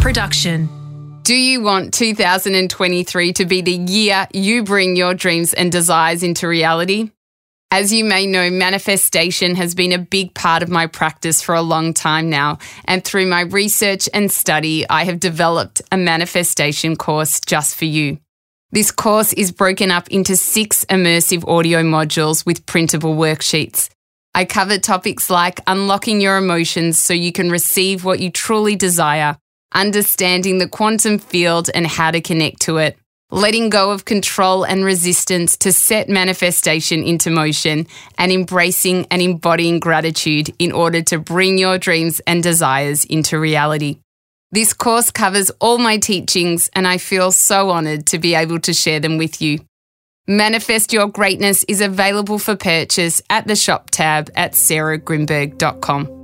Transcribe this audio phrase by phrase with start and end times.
[0.00, 1.20] production.
[1.24, 6.48] Do you want 2023 to be the year you bring your dreams and desires into
[6.48, 7.10] reality?
[7.70, 11.62] As you may know, manifestation has been a big part of my practice for a
[11.62, 12.58] long time now.
[12.86, 18.18] And through my research and study, I have developed a manifestation course just for you.
[18.72, 23.90] This course is broken up into six immersive audio modules with printable worksheets.
[24.34, 29.36] I cover topics like unlocking your emotions so you can receive what you truly desire,
[29.72, 32.96] understanding the quantum field and how to connect to it,
[33.30, 37.86] letting go of control and resistance to set manifestation into motion,
[38.18, 43.98] and embracing and embodying gratitude in order to bring your dreams and desires into reality.
[44.52, 48.72] This course covers all my teachings, and I feel so honoured to be able to
[48.72, 49.60] share them with you.
[50.26, 56.19] Manifest Your Greatness is available for purchase at the shop tab at sarahgrynberg.com.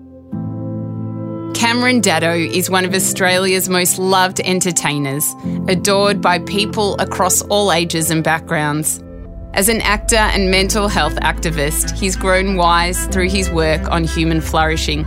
[1.56, 5.35] Cameron Daddo is one of Australia's most loved entertainers,
[5.68, 9.02] adored by people across all ages and backgrounds.
[9.54, 14.43] As an actor and mental health activist, he's grown wise through his work on human
[14.43, 15.07] flourishing.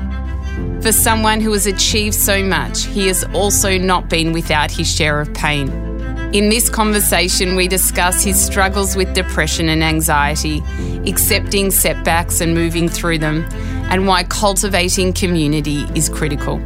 [0.81, 5.21] For someone who has achieved so much, he has also not been without his share
[5.21, 5.88] of pain.
[6.33, 10.61] In this conversation, we discuss his struggles with depression and anxiety,
[11.07, 13.43] accepting setbacks and moving through them,
[13.89, 16.57] and why cultivating community is critical.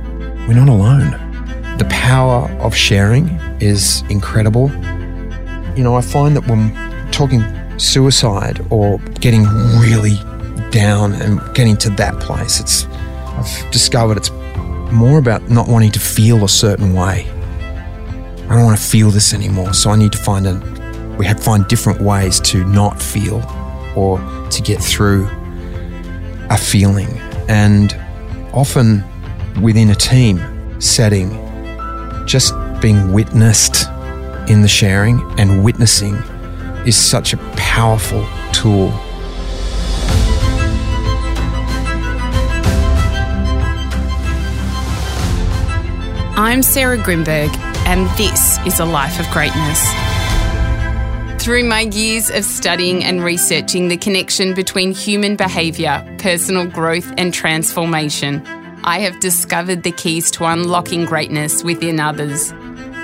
[0.47, 1.11] We're not alone.
[1.77, 3.29] The power of sharing
[3.61, 4.69] is incredible.
[5.77, 6.73] You know, I find that when
[7.11, 7.41] talking
[7.79, 9.45] suicide or getting
[9.79, 10.17] really
[10.71, 14.31] down and getting to that place, it's I've discovered it's
[14.91, 17.27] more about not wanting to feel a certain way.
[18.53, 20.53] I don't want to feel this anymore, so I need to find a
[21.17, 23.41] we have find different ways to not feel
[23.95, 24.19] or
[24.51, 25.27] to get through
[26.51, 27.09] a feeling.
[27.49, 27.99] And
[28.53, 29.03] often
[29.59, 30.39] within a team
[30.79, 31.31] setting,
[32.27, 33.87] just being witnessed
[34.47, 36.13] in the sharing and witnessing
[36.85, 38.91] is such a powerful tool.
[46.35, 49.93] I'm Sarah Grynberg, and this is a life of greatness.
[51.43, 57.33] Through my years of studying and researching the connection between human behaviour, personal growth, and
[57.33, 58.41] transformation,
[58.85, 62.51] I have discovered the keys to unlocking greatness within others.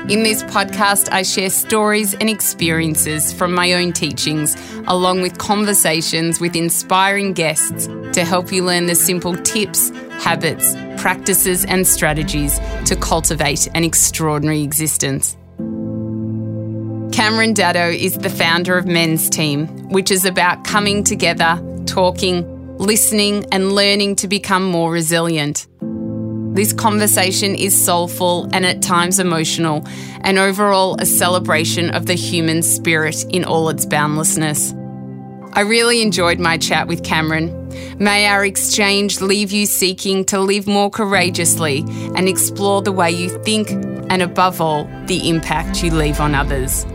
[0.08, 4.56] In this podcast, I share stories and experiences from my own teachings,
[4.88, 9.90] along with conversations with inspiring guests to help you learn the simple tips,
[10.24, 15.36] habits, practices, and strategies to cultivate an extraordinary existence.
[17.12, 23.46] Cameron Daddo is the founder of Men's Team, which is about coming together, talking, listening,
[23.52, 25.68] and learning to become more resilient.
[26.56, 29.86] This conversation is soulful and at times emotional,
[30.22, 34.74] and overall a celebration of the human spirit in all its boundlessness.
[35.54, 37.59] I really enjoyed my chat with Cameron.
[38.00, 41.84] May our exchange leave you seeking to live more courageously
[42.16, 43.70] and explore the way you think
[44.10, 46.86] and, above all, the impact you leave on others.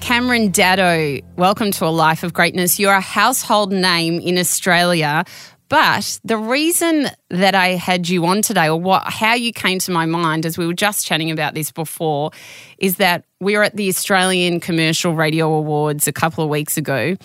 [0.00, 2.80] Cameron Daddo, welcome to a life of greatness.
[2.80, 5.24] You're a household name in Australia,
[5.68, 9.92] but the reason that I had you on today, or what, how you came to
[9.92, 12.32] my mind, as we were just chatting about this before,
[12.78, 17.16] is that we were at the Australian Commercial Radio Awards a couple of weeks ago,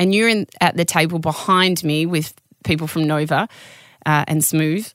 [0.00, 2.34] and you're in, at the table behind me with
[2.64, 3.48] people from Nova
[4.04, 4.92] uh, and Smooth,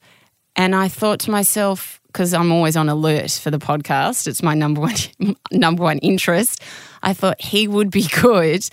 [0.58, 4.54] and I thought to myself, because I'm always on alert for the podcast, it's my
[4.54, 4.96] number one
[5.52, 6.62] number one interest.
[7.02, 8.68] I thought he would be good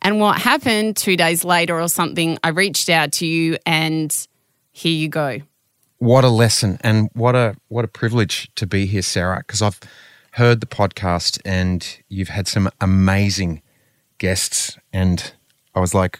[0.00, 4.14] and what happened two days later or something, I reached out to you and
[4.70, 5.40] here you go.
[5.98, 9.80] What a lesson and what a what a privilege to be here, Sarah, because I've
[10.32, 13.62] heard the podcast and you've had some amazing
[14.18, 15.32] guests and
[15.78, 16.18] I was like,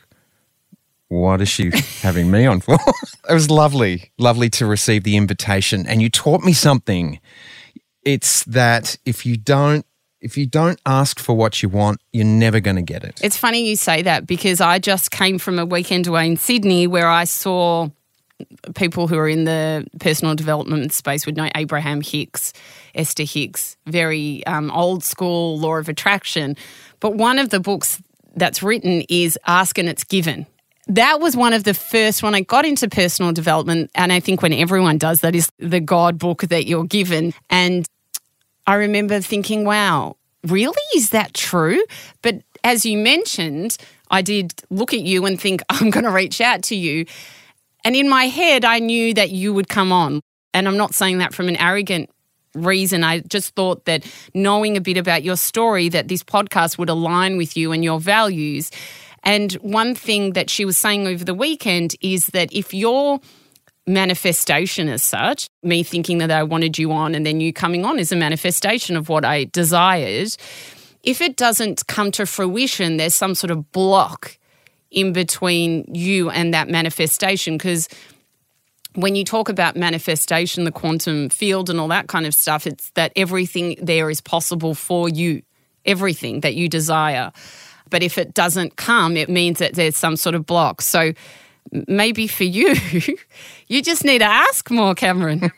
[1.09, 2.79] what is she having me on for?
[3.29, 5.85] it was lovely, lovely to receive the invitation.
[5.87, 7.19] And you taught me something.
[8.05, 9.85] It's that if you don't
[10.21, 13.21] if you don't ask for what you want, you're never going to get it.
[13.23, 16.88] It's funny you say that because I just came from a weekend away in Sydney
[16.88, 17.88] where I saw
[18.75, 22.53] people who are in the personal development space would know Abraham Hicks,
[22.97, 26.56] Esther Hicks, very um, old school law of attraction.
[27.00, 28.03] But one of the books
[28.38, 30.46] that's written is Ask and It's Given.
[30.87, 34.40] That was one of the first when I got into personal development, and I think
[34.40, 37.35] when everyone does that is the God book that you're given.
[37.50, 37.87] And
[38.67, 40.82] I remember thinking, wow, really?
[40.94, 41.82] Is that true?
[42.23, 43.76] But as you mentioned,
[44.11, 47.05] I did look at you and think, I'm going to reach out to you.
[47.84, 50.20] And in my head, I knew that you would come on.
[50.55, 52.11] And I'm not saying that from an arrogant
[52.58, 53.05] reason.
[53.05, 57.37] I just thought that knowing a bit about your story, that this podcast would align
[57.37, 58.70] with you and your values.
[59.22, 63.20] And one thing that she was saying over the weekend is that if your
[63.87, 67.99] manifestation as such, me thinking that I wanted you on and then you coming on
[67.99, 70.37] is a manifestation of what I desired.
[71.02, 74.37] If it doesn't come to fruition, there's some sort of block
[74.90, 77.88] in between you and that manifestation because
[78.99, 82.91] when you talk about manifestation, the quantum field, and all that kind of stuff, it's
[82.91, 85.43] that everything there is possible for you,
[85.87, 87.31] everything that you desire.
[87.91, 90.83] But if it doesn't come, it means that there's some sort of block.
[90.83, 91.12] So
[91.87, 92.75] maybe for you,
[93.69, 95.53] you just need to ask more, Cameron.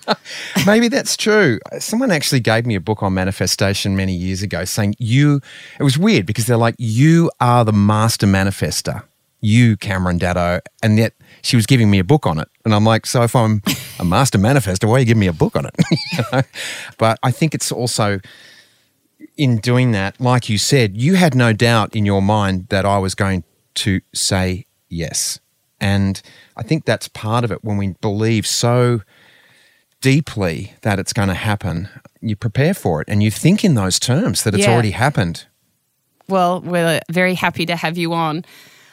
[0.66, 1.58] maybe that's true.
[1.78, 5.42] Someone actually gave me a book on manifestation many years ago saying you,
[5.78, 9.02] it was weird because they're like, you are the master manifester,
[9.42, 10.62] you, Cameron Daddo.
[10.82, 11.12] And yet
[11.42, 12.48] she was giving me a book on it.
[12.64, 13.62] And I'm like, so if I'm
[13.98, 15.74] a master manifester, why are you giving me a book on it?
[16.12, 16.42] you know?
[16.98, 18.20] But I think it's also
[19.36, 22.98] in doing that, like you said, you had no doubt in your mind that I
[22.98, 23.44] was going
[23.76, 25.38] to say yes.
[25.80, 26.20] And
[26.56, 29.02] I think that's part of it when we believe so
[30.00, 31.88] deeply that it's going to happen,
[32.20, 34.72] you prepare for it and you think in those terms that it's yeah.
[34.72, 35.46] already happened.
[36.28, 38.44] Well, we're very happy to have you on.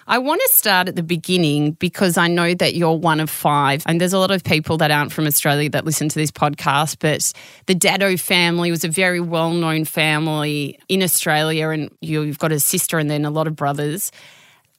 [0.07, 3.83] I want to start at the beginning because I know that you're one of five,
[3.87, 6.97] and there's a lot of people that aren't from Australia that listen to this podcast.
[6.99, 7.33] But
[7.65, 12.59] the Daddo family was a very well known family in Australia, and you've got a
[12.59, 14.11] sister and then a lot of brothers.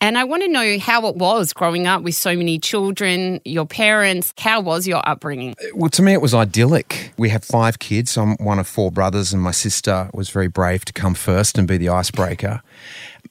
[0.00, 3.64] And I want to know how it was growing up with so many children, your
[3.64, 4.34] parents.
[4.38, 5.54] How was your upbringing?
[5.74, 7.14] Well, to me, it was idyllic.
[7.16, 8.16] We have five kids.
[8.18, 11.66] I'm one of four brothers, and my sister was very brave to come first and
[11.66, 12.62] be the icebreaker.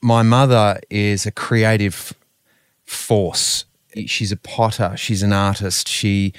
[0.05, 2.13] My mother is a creative
[2.85, 3.65] force.
[4.05, 6.31] She's a potter, she's an artist, she,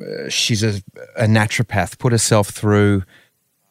[0.00, 0.80] uh, she's a,
[1.16, 3.02] a naturopath, put herself through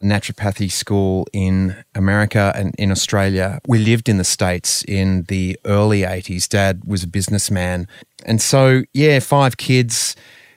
[0.02, 3.58] naturopathy school in America and in Australia.
[3.66, 6.46] We lived in the States in the early 80s.
[6.46, 7.88] Dad was a businessman.
[8.26, 10.14] And so, yeah, five kids.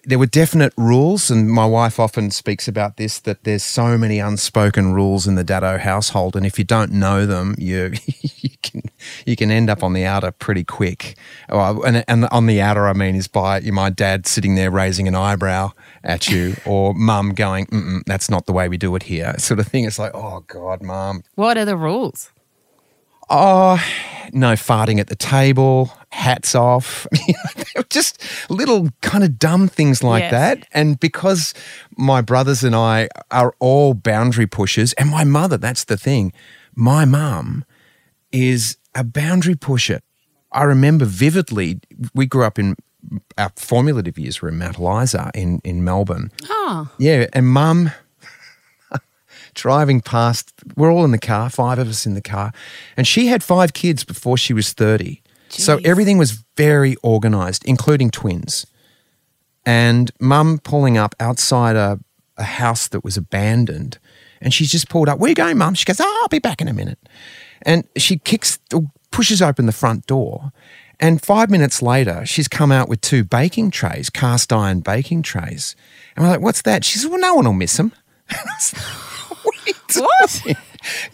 [0.10, 4.18] There were definite rules, and my wife often speaks about this that there's so many
[4.18, 7.94] unspoken rules in the Daddo household, and if you don't know them, you
[8.38, 8.82] you can
[9.28, 11.16] you can end up on the outer pretty quick.
[11.48, 15.14] and, and on the outer, I mean, is by my dad sitting there raising an
[15.14, 15.74] eyebrow
[16.04, 19.68] at you, or mum going, "That's not the way we do it here," sort of
[19.68, 19.84] thing.
[19.84, 21.24] It's like, oh god, mum.
[21.36, 22.32] What are the rules?
[23.30, 23.80] Oh,
[24.34, 27.06] no farting at the table, hats off,
[27.90, 30.32] just little kind of dumb things like yes.
[30.32, 30.68] that.
[30.72, 31.54] And because
[31.98, 36.34] my brothers and I are all boundary pushers, and my mother, that's the thing,
[36.76, 37.66] my mum
[38.32, 40.02] is a boundary pusher.
[40.52, 41.80] I remember vividly,
[42.14, 42.76] we grew up in
[43.38, 46.32] our formulative years were in Mount Eliza in, in Melbourne.
[46.46, 46.90] Oh.
[46.98, 47.92] Yeah, and mum
[49.54, 52.52] driving past, we're all in the car, five of us in the car,
[52.98, 55.22] and she had five kids before she was 30.
[55.50, 55.62] Jeez.
[55.62, 58.66] So everything was very organized, including twins.
[59.66, 62.00] And mum pulling up outside a,
[62.38, 64.00] a house that was abandoned.
[64.42, 65.20] And she's just pulled up.
[65.20, 65.74] Where are you going, mum?
[65.74, 67.00] She goes, oh, I'll be back in a minute.
[67.64, 68.58] And she kicks,
[69.12, 70.52] pushes open the front door.
[71.00, 75.76] And five minutes later, she's come out with two baking trays, cast iron baking trays.
[76.16, 76.84] And we're like, what's that?
[76.84, 77.94] She says, well, no one will miss them.
[79.96, 80.44] what?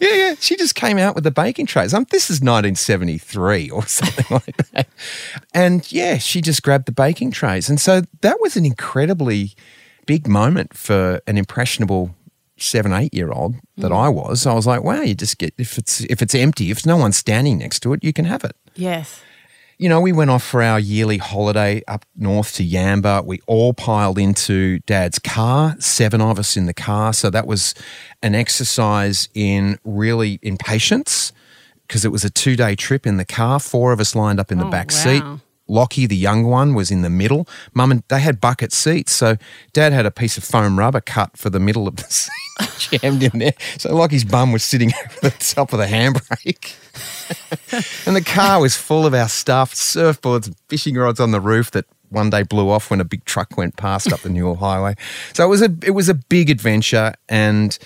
[0.00, 0.34] Yeah, yeah.
[0.38, 1.94] She just came out with the baking trays.
[1.94, 4.88] Um, this is 1973 or something like that.
[5.54, 7.68] And yeah, she just grabbed the baking trays.
[7.68, 9.54] And so that was an incredibly
[10.06, 12.14] big moment for an impressionable
[12.58, 13.96] seven, eight year old that mm.
[13.96, 14.46] I was.
[14.46, 17.16] I was like, wow, you just get if it's if it's empty, if no one's
[17.16, 18.56] standing next to it, you can have it.
[18.74, 19.22] Yes
[19.78, 23.24] you know, we went off for our yearly holiday up north to Yamba.
[23.24, 27.12] We all piled into dad's car, seven of us in the car.
[27.12, 27.74] So that was
[28.22, 31.32] an exercise in really in patience
[31.86, 33.60] because it was a two day trip in the car.
[33.60, 34.96] Four of us lined up in the oh, back wow.
[34.96, 35.22] seat.
[35.68, 37.48] Lochie, the young one, was in the middle.
[37.74, 39.36] Mum and they had bucket seats, so
[39.72, 43.22] Dad had a piece of foam rubber cut for the middle of the seat, jammed
[43.22, 43.54] in there.
[43.78, 46.76] So Lochie's bum was sitting over the top of the handbrake,
[48.06, 51.86] and the car was full of our stuff: surfboards, fishing rods on the roof that
[52.10, 54.94] one day blew off when a big truck went past up the Newell Highway.
[55.32, 57.76] So it was a it was a big adventure, and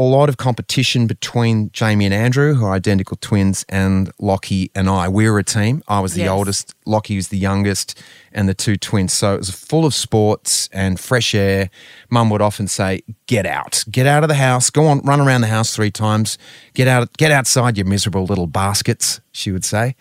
[0.00, 4.88] a lot of competition between Jamie and Andrew, who are identical twins, and Lochie and
[4.88, 5.10] I.
[5.10, 5.82] We were a team.
[5.88, 6.30] I was the yes.
[6.30, 8.02] oldest, Lochie was the youngest,
[8.32, 9.12] and the two twins.
[9.12, 11.68] So it was full of sports and fresh air.
[12.08, 14.70] Mum would often say, "Get out, get out of the house.
[14.70, 16.38] Go on, run around the house three times.
[16.72, 19.96] Get out, get outside, you miserable little baskets." She would say.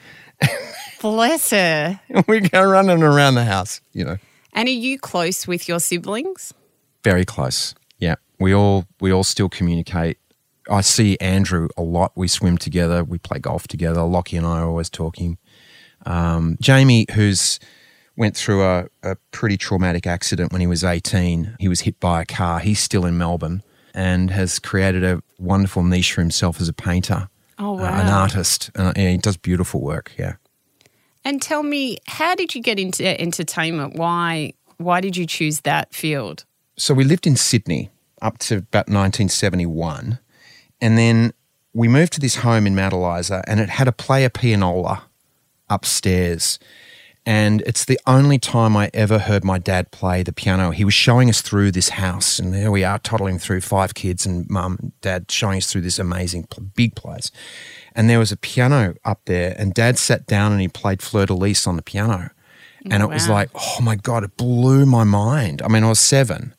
[1.01, 1.99] Bless her.
[2.27, 4.17] we go running around the house, you know.
[4.53, 6.53] And are you close with your siblings?
[7.03, 7.75] Very close.
[8.39, 10.17] We all we all still communicate.
[10.69, 12.11] I see Andrew a lot.
[12.15, 13.03] We swim together.
[13.03, 14.01] We play golf together.
[14.01, 15.37] Lochie and I are always talking.
[16.05, 17.59] Um, Jamie, who's
[18.15, 21.55] went through a, a pretty traumatic accident when he was 18.
[21.59, 22.59] He was hit by a car.
[22.59, 27.29] He's still in Melbourne and has created a wonderful niche for himself as a painter,
[27.57, 28.01] Oh, uh, wow.
[28.01, 28.69] an artist.
[28.75, 30.11] Uh, yeah, he does beautiful work.
[30.17, 30.33] Yeah.
[31.25, 33.95] And tell me, how did you get into entertainment?
[33.95, 36.45] Why why did you choose that field?
[36.77, 37.89] so we lived in Sydney
[38.21, 40.19] up to about 1971.
[40.81, 41.33] And then
[41.73, 45.03] we moved to this home in Mount Eliza and it had a player pianola
[45.69, 46.59] upstairs.
[47.25, 50.71] And it's the only time I ever heard my dad play the piano.
[50.71, 54.25] He was showing us through this house, and there we are, toddling through five kids
[54.25, 57.29] and mum and dad showing us through this amazing, big place.
[57.93, 61.27] And there was a piano up there, and dad sat down and he played Fleur
[61.27, 62.31] de Lis on the piano.
[62.89, 65.61] And it was like, oh my God, it blew my mind.
[65.61, 66.55] I mean, I was seven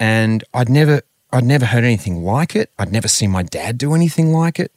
[0.00, 1.02] and I'd never
[1.32, 2.72] I'd never heard anything like it.
[2.78, 4.72] I'd never seen my dad do anything like it.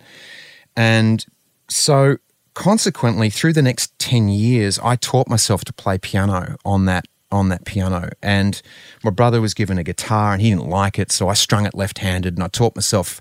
[0.75, 1.25] And
[1.67, 2.17] so
[2.53, 7.49] consequently through the next 10 years I taught myself to play piano on that on
[7.49, 8.61] that piano and
[9.03, 11.73] my brother was given a guitar and he didn't like it so I strung it
[11.73, 13.19] left-handed and I taught myself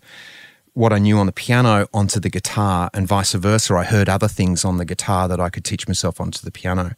[0.75, 4.29] what I knew on the piano onto the guitar and vice versa I heard other
[4.29, 6.95] things on the guitar that I could teach myself onto the piano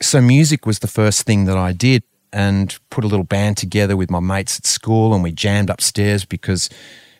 [0.00, 3.96] so music was the first thing that I did and put a little band together
[3.96, 6.70] with my mates at school and we jammed upstairs because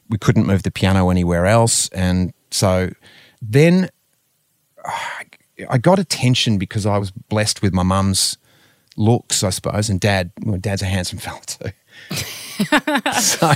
[0.09, 2.91] we couldn't move the piano anywhere else and so
[3.41, 3.89] then
[5.69, 8.39] I got attention because I was blessed with my mum's
[8.97, 11.71] looks I suppose and dad well, dad's a handsome fella too
[13.21, 13.53] so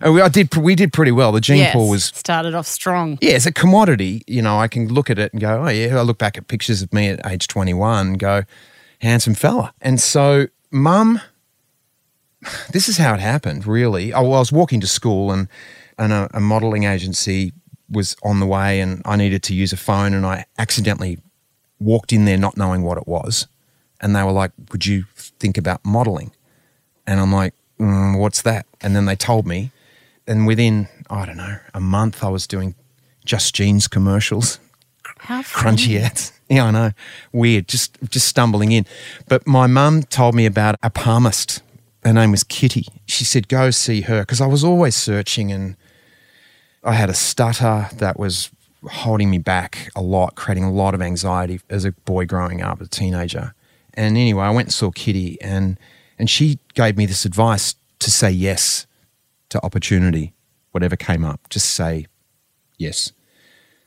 [0.00, 2.66] and we, I did we did pretty well the gene yes, pool was started off
[2.66, 3.18] strong.
[3.20, 4.22] yeah, it's a commodity.
[4.26, 6.48] You know, I can look at it and go, oh, yeah, I look back at
[6.48, 8.42] pictures of me at age 21 and go,
[9.00, 9.74] handsome fella.
[9.80, 11.20] And so, mum,
[12.72, 14.12] this is how it happened, really.
[14.12, 15.48] I was walking to school and,
[15.98, 17.52] and a, a modeling agency
[17.90, 21.18] was on the way and I needed to use a phone and I accidentally
[21.80, 23.46] walked in there not knowing what it was.
[24.00, 26.32] And they were like, would you think about modeling?
[27.06, 28.66] And I'm like, mm, what's that?
[28.80, 29.72] And then they told me.
[30.26, 32.74] And within, I don't know, a month, I was doing
[33.24, 34.60] Just Jeans commercials,
[35.30, 36.32] How Crunchie ads.
[36.50, 36.90] Yeah, I know.
[37.32, 38.84] Weird, just just stumbling in.
[39.28, 41.62] But my mum told me about a palmist.
[42.02, 42.86] Her name was Kitty.
[43.06, 44.22] She said, go see her.
[44.22, 45.76] Because I was always searching and
[46.82, 48.50] I had a stutter that was
[48.90, 52.80] holding me back a lot, creating a lot of anxiety as a boy growing up,
[52.80, 53.54] a teenager.
[53.94, 55.78] And anyway, I went and saw Kitty and
[56.18, 58.88] and she gave me this advice to say yes
[59.50, 60.32] to opportunity,
[60.72, 62.06] whatever came up, just say
[62.76, 63.12] yes.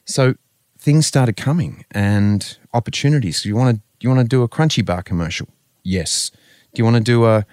[0.05, 0.35] So
[0.83, 3.45] things started coming and opportunities.
[3.45, 5.47] You want to you want to do a Crunchie bar commercial?
[5.83, 6.29] Yes.
[6.73, 7.45] Do you want to do a,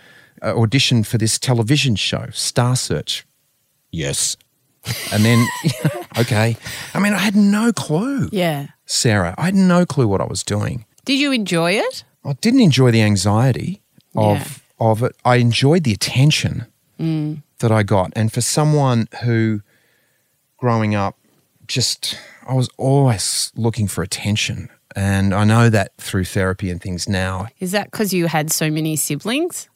[0.42, 3.24] a audition for this television show, Star Search?
[3.92, 4.36] Yes.
[5.12, 5.46] And then
[6.18, 6.56] okay.
[6.92, 8.28] I mean, I had no clue.
[8.32, 8.68] Yeah.
[8.86, 10.84] Sarah, I had no clue what I was doing.
[11.04, 12.02] Did you enjoy it?
[12.24, 13.80] I didn't enjoy the anxiety
[14.16, 14.90] of Yeah.
[14.90, 15.14] of it.
[15.24, 16.66] I enjoyed the attention
[16.98, 17.42] mm.
[17.60, 19.60] that I got, and for someone who,
[20.58, 21.16] growing up,
[21.70, 27.08] just I was always looking for attention, and I know that through therapy and things
[27.08, 27.46] now.
[27.60, 29.68] Is that because you had so many siblings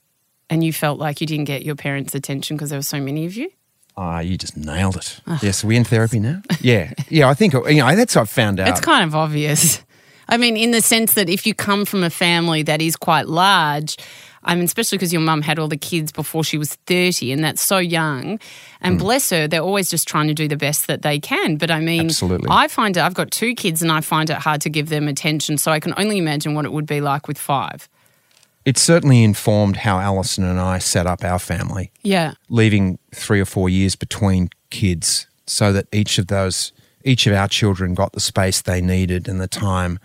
[0.51, 3.25] and you felt like you didn't get your parents' attention because there were so many
[3.25, 3.51] of you?
[3.97, 5.21] Ah, you just nailed it.
[5.41, 6.43] yes, are we in therapy now?
[6.61, 7.29] yeah, yeah.
[7.29, 8.69] I think you know that's what I've found out.
[8.69, 9.83] It's kind of obvious.
[10.29, 13.29] I mean, in the sense that if you come from a family that is quite
[13.29, 13.97] large,
[14.45, 17.43] I mean, especially because your mum had all the kids before she was 30, and
[17.43, 18.39] that's so young.
[18.81, 18.99] And mm.
[19.01, 21.57] bless her, they're always just trying to do the best that they can.
[21.57, 22.49] But I mean, Absolutely.
[22.51, 25.09] I find it, I've got two kids and I find it hard to give them
[25.09, 25.59] attention.
[25.59, 27.89] So I can only imagine what it would be like with five.
[28.65, 31.91] it certainly informed how Alison and I set up our family.
[32.03, 32.35] Yeah.
[32.49, 36.73] leaving three or four years between kids so that each of those
[37.05, 39.99] each of our children got the space they needed and the time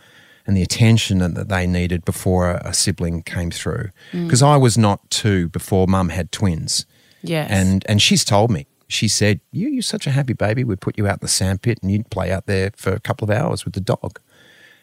[0.49, 3.89] and the attention that they needed before a, a sibling came through.
[4.11, 6.85] Because I was not two before mum had twins.
[7.21, 7.49] Yes.
[7.51, 8.65] and and she's told me.
[8.87, 10.63] She said you you're such a happy baby.
[10.63, 13.29] We'd put you out in the sandpit and you'd play out there for a couple
[13.29, 14.19] of hours with the dog.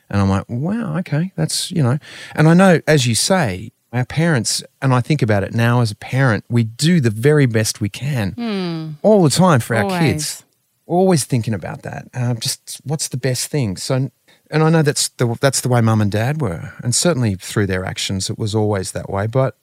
[0.08, 1.98] And I'm like, wow, okay, that's, you know,
[2.36, 5.90] and I know, as you say, our parents, and I think about it now as
[5.90, 10.44] a parent, we do the very best we can all the time for our kids.
[10.86, 12.06] Always thinking about that.
[12.14, 13.76] Uh, just what's the best thing?
[13.76, 14.10] So,
[14.50, 17.66] and I know that's the that's the way mum and dad were, and certainly through
[17.66, 19.26] their actions, it was always that way.
[19.26, 19.56] But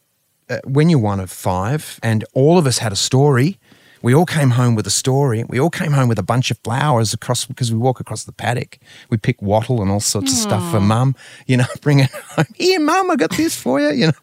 [0.49, 3.57] uh, when you're one of five, and all of us had a story,
[4.05, 5.45] We all came home with a story.
[5.47, 8.33] We all came home with a bunch of flowers across because we walk across the
[8.33, 8.77] paddock.
[9.09, 11.15] We pick wattle and all sorts of stuff for mum.
[11.47, 12.45] You know, bring it home.
[12.55, 13.91] Here, mum, I got this for you.
[13.93, 14.19] You know,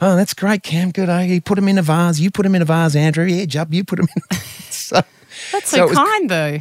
[0.00, 0.90] oh, that's great, Cam.
[0.90, 1.08] Good.
[1.08, 2.18] Oh, you put them in a vase.
[2.18, 3.24] You put them in a vase, Andrew.
[3.24, 4.36] Yeah, Jub, you put them in.
[4.70, 5.00] so
[5.52, 6.58] That's so, was- kind, though.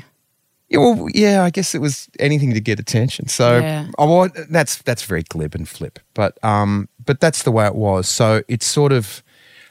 [0.71, 3.27] Yeah, well, yeah, I guess it was anything to get attention.
[3.27, 3.87] So Yeah.
[3.99, 7.75] I wa- that's that's very glib and flip, but um, but that's the way it
[7.75, 8.07] was.
[8.07, 9.21] So it's sort of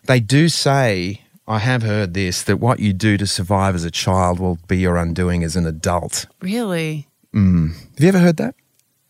[0.07, 3.91] they do say I have heard this that what you do to survive as a
[3.91, 6.27] child will be your undoing as an adult.
[6.43, 7.07] Really?
[7.33, 8.55] Have you ever heard that?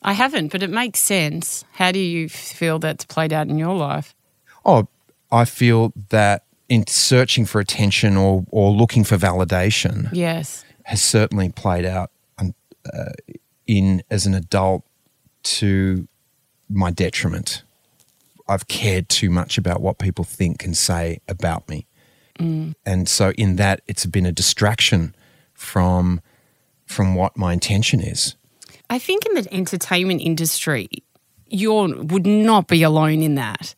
[0.02, 1.64] I haven't, but it makes sense.
[1.72, 4.14] How do you feel that's played out in your life?
[4.64, 4.88] Oh,
[5.32, 10.64] I feel that in searching for attention or or looking for validation, Yes.
[10.90, 12.52] Has certainly played out um,
[12.92, 13.12] uh,
[13.64, 14.82] in as an adult
[15.44, 16.08] to
[16.68, 17.62] my detriment.
[18.48, 21.86] I've cared too much about what people think and say about me.
[22.84, 25.14] And so in that it's been a distraction
[25.54, 26.20] from
[26.86, 28.34] from what my intention is.
[28.88, 30.88] I think in the entertainment industry,
[31.46, 33.76] you would not be alone in that.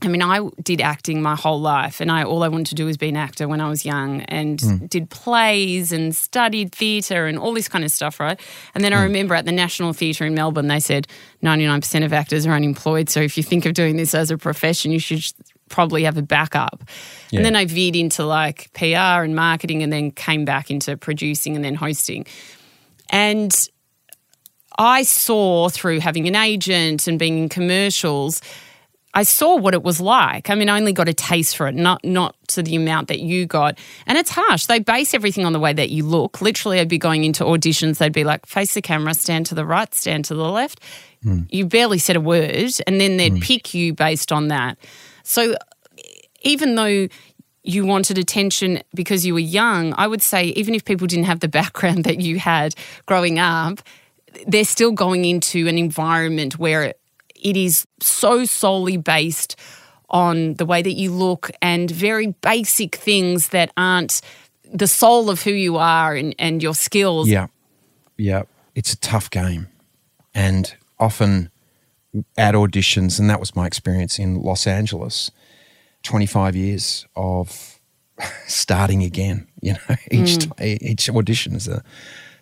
[0.00, 2.86] I mean, I did acting my whole life, and I all I wanted to do
[2.86, 4.86] was be an actor when I was young, and hmm.
[4.86, 8.38] did plays and studied theatre and all this kind of stuff, right?
[8.76, 9.04] And then I hmm.
[9.04, 11.08] remember at the National Theatre in Melbourne, they said
[11.42, 13.10] ninety nine percent of actors are unemployed.
[13.10, 15.24] So if you think of doing this as a profession, you should
[15.68, 16.84] probably have a backup.
[17.30, 17.38] Yeah.
[17.38, 21.56] And then I veered into like PR and marketing, and then came back into producing
[21.56, 22.24] and then hosting,
[23.10, 23.68] and
[24.78, 28.40] I saw through having an agent and being in commercials,
[29.14, 30.50] I saw what it was like.
[30.50, 33.20] I mean, I only got a taste for it, not not to the amount that
[33.20, 33.78] you got.
[34.06, 34.66] And it's harsh.
[34.66, 36.40] They base everything on the way that you look.
[36.40, 37.98] Literally, I'd be going into auditions.
[37.98, 40.80] They'd be like, face the camera, stand to the right, stand to the left.
[41.22, 41.42] Hmm.
[41.50, 43.40] You barely said a word, and then they'd hmm.
[43.40, 44.78] pick you based on that.
[45.22, 45.56] So
[46.42, 47.08] even though
[47.64, 51.40] you wanted attention because you were young, I would say even if people didn't have
[51.40, 52.74] the background that you had
[53.06, 53.80] growing up,
[54.46, 56.94] they're still going into an environment where
[57.42, 59.56] it is so solely based
[60.10, 64.20] on the way that you look and very basic things that aren't
[64.72, 67.28] the soul of who you are and, and your skills.
[67.28, 67.48] Yeah.
[68.16, 68.42] Yeah.
[68.74, 69.68] It's a tough game.
[70.34, 71.50] And often
[72.36, 75.30] at auditions, and that was my experience in Los Angeles,
[76.04, 77.80] 25 years of
[78.46, 79.46] starting again.
[79.60, 80.56] You know, each, mm.
[80.56, 81.82] ti- each audition is a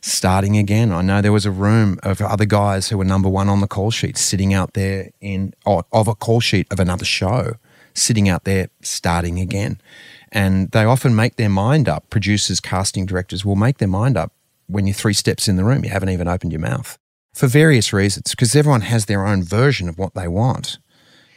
[0.06, 0.92] starting again.
[0.92, 3.66] I know there was a room of other guys who were number one on the
[3.66, 7.54] call sheet sitting out there in, oh, of a call sheet of another show,
[7.92, 9.80] sitting out there starting again.
[10.30, 12.08] And they often make their mind up.
[12.08, 14.32] Producers, casting directors will make their mind up
[14.68, 15.84] when you're three steps in the room.
[15.84, 16.98] You haven't even opened your mouth
[17.34, 20.78] for various reasons because everyone has their own version of what they want.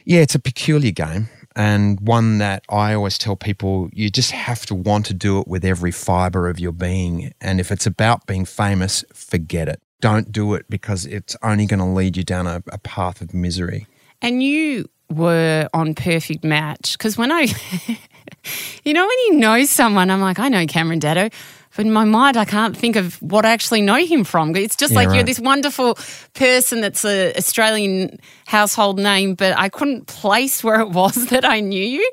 [0.05, 1.29] Yeah, it's a peculiar game
[1.59, 5.47] and one that I always tell people you just have to want to do it
[5.49, 7.33] with every fiber of your being.
[7.41, 9.81] And if it's about being famous, forget it.
[9.99, 13.33] Don't do it because it's only going to lead you down a, a path of
[13.33, 13.87] misery.
[14.21, 17.41] And you were on Perfect Match because when I,
[18.85, 21.29] you know, when you know someone, I'm like, I know Cameron Daddo.
[21.79, 24.53] But in my mind, I can't think of what I actually know him from.
[24.53, 25.97] It's just Yeah, like you're this wonderful
[26.33, 31.61] person that's a Australian household name, but I couldn't place where it was that I
[31.61, 32.11] knew you.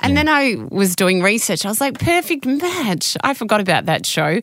[0.00, 1.64] And then I was doing research.
[1.64, 3.16] I was like, perfect match.
[3.22, 4.42] I forgot about that show.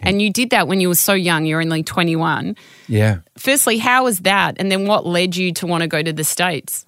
[0.00, 1.44] And you did that when you were so young.
[1.44, 2.56] You're only 21.
[2.88, 3.18] Yeah.
[3.36, 4.56] Firstly, how was that?
[4.58, 6.86] And then what led you to want to go to the States?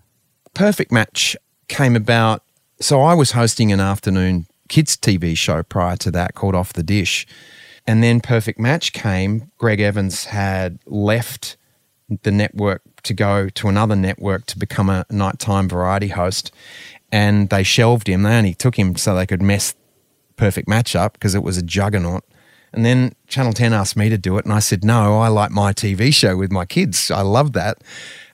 [0.54, 1.36] Perfect Match
[1.68, 2.42] came about.
[2.80, 6.82] So I was hosting an afternoon kids TV show prior to that called Off the
[6.82, 7.26] Dish.
[7.86, 9.50] And then Perfect Match came.
[9.58, 11.56] Greg Evans had left
[12.22, 16.52] the network to go to another network to become a nighttime variety host.
[17.12, 18.22] And they shelved him.
[18.22, 19.74] They only took him so they could mess
[20.36, 22.24] Perfect Match up because it was a juggernaut.
[22.76, 24.44] And then Channel 10 asked me to do it.
[24.44, 27.10] And I said, no, I like my TV show with my kids.
[27.10, 27.78] I love that.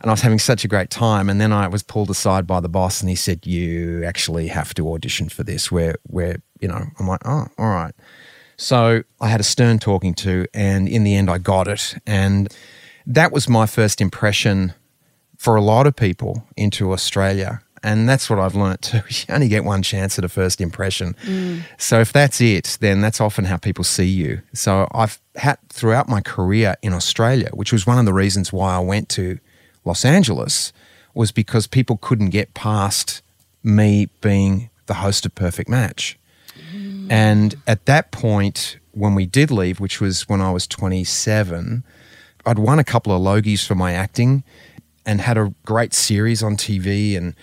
[0.00, 1.30] And I was having such a great time.
[1.30, 4.74] And then I was pulled aside by the boss and he said, you actually have
[4.74, 5.70] to audition for this.
[5.70, 7.94] Where, where, you know, I'm like, oh, all right.
[8.56, 11.94] So I had a stern talking to, and in the end, I got it.
[12.06, 12.54] And
[13.06, 14.74] that was my first impression
[15.36, 17.60] for a lot of people into Australia.
[17.84, 19.00] And that's what I've learnt too.
[19.08, 21.14] You only get one chance at a first impression.
[21.24, 21.62] Mm.
[21.78, 24.42] So if that's it, then that's often how people see you.
[24.52, 28.74] So I've had throughout my career in Australia, which was one of the reasons why
[28.74, 29.38] I went to
[29.84, 30.72] Los Angeles,
[31.14, 33.22] was because people couldn't get past
[33.62, 36.18] me being the host of Perfect Match.
[36.74, 37.10] Mm.
[37.10, 41.84] And at that point, when we did leave, which was when I was 27,
[42.44, 44.42] I'd won a couple of Logies for my acting
[45.04, 47.34] and had a great series on TV and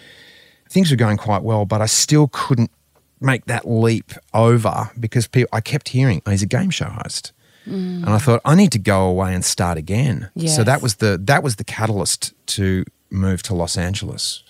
[0.69, 2.71] things were going quite well, but I still couldn't
[3.19, 7.33] make that leap over because people, I kept hearing oh, he's a game show host.
[7.67, 8.03] Mm.
[8.03, 10.29] And I thought I need to go away and start again.
[10.35, 10.55] Yes.
[10.55, 14.43] So that was the that was the catalyst to move to Los Angeles.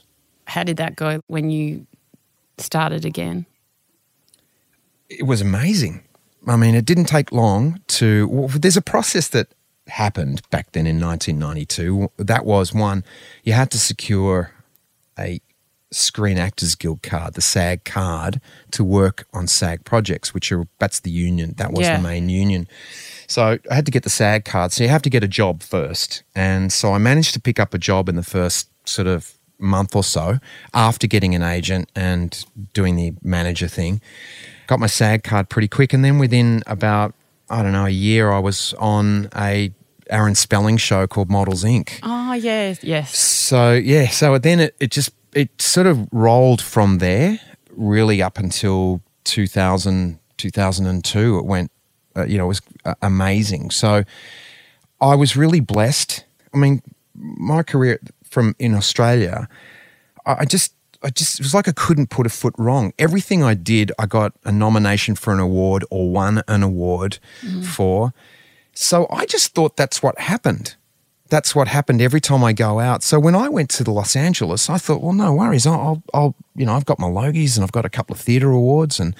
[0.45, 1.85] How did that go when you
[2.57, 3.45] started again?
[5.09, 6.03] It was amazing.
[6.47, 8.27] I mean, it didn't take long to.
[8.27, 9.47] Well, there's a process that
[9.89, 12.11] happened back then in 1992.
[12.17, 13.03] That was one,
[13.43, 14.51] you had to secure
[15.17, 15.41] a
[15.91, 18.39] Screen Actors Guild card, the SAG card,
[18.71, 21.55] to work on SAG projects, which are that's the union.
[21.57, 21.97] That was Yeah.
[21.97, 22.67] the main union.
[23.27, 24.71] So I had to get the SAG card.
[24.71, 26.23] So you have to get a job first.
[26.35, 29.95] And so I managed to pick up a job in the first sort of month
[29.95, 30.39] or so
[30.73, 33.99] after getting an agent and doing the manager thing.
[34.67, 35.91] Got my SAG card pretty quick.
[35.93, 37.13] And then within about,
[37.49, 39.71] I don't know, a year, I was on a
[40.09, 41.99] Aaron Spelling show called Models Inc.
[42.03, 43.15] Oh, yes, yes.
[43.17, 47.39] So yeah, so then it, it just it sort of rolled from there
[47.71, 51.71] really up until 2000 2002 it went
[52.15, 53.71] uh, you know it was uh, amazing.
[53.71, 54.03] So
[55.01, 56.25] I was really blessed.
[56.53, 56.81] I mean,
[57.15, 59.47] my career from in Australia,
[60.25, 62.93] I, I just I just it was like I couldn't put a foot wrong.
[62.99, 67.19] Everything I did, I got a nomination for an award or won an award
[67.63, 68.13] for.
[68.73, 70.75] So I just thought that's what happened.
[71.29, 73.03] That's what happened every time I go out.
[73.03, 75.67] So when I went to the Los Angeles, I thought, well, no worries.
[75.67, 78.49] I'll, I'll, you know, I've got my Logies and I've got a couple of theatre
[78.51, 79.15] awards and,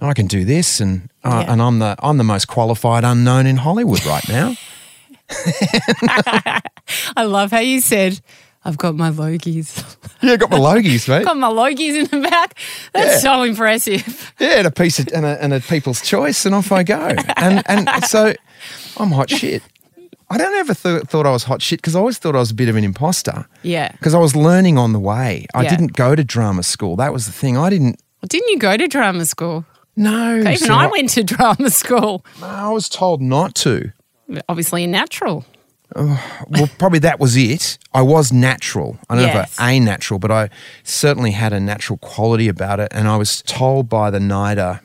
[0.00, 1.52] and I can do this and uh, Yeah.
[1.52, 4.54] and I'm the I'm the most qualified unknown in Hollywood right now.
[7.16, 8.20] I love how you said,
[8.64, 9.96] I've got my Logies.
[10.22, 11.24] yeah, got my Logies, mate.
[11.24, 12.56] got my Logies in the back.
[12.92, 13.34] That's Yeah.
[13.36, 14.32] so impressive.
[14.38, 17.14] Yeah, and a piece of and a, and a People's Choice, and off I go.
[17.36, 18.34] And and so
[18.96, 19.62] I'm hot shit.
[20.30, 22.50] I don't ever th- thought I was hot shit because I always thought I was
[22.50, 23.46] a bit of an imposter.
[23.62, 23.90] Yeah.
[23.92, 25.46] Because I was learning on the way.
[25.54, 25.70] I Yeah.
[25.70, 26.96] didn't go to drama school.
[26.96, 27.56] That was the thing.
[27.56, 28.00] I didn't.
[28.20, 29.64] Well, didn't you go to drama school?
[29.96, 32.24] No, Even so I went to drama school.
[32.42, 33.92] I was told not to.
[34.48, 35.44] Obviously, a natural.
[35.96, 37.78] Well, probably that was it.
[37.94, 38.98] I was natural.
[39.08, 39.52] I don't know Yes.
[39.54, 40.50] if I a natural, but I
[40.84, 42.88] certainly had a natural quality about it.
[42.94, 44.80] And I was told by the NIDA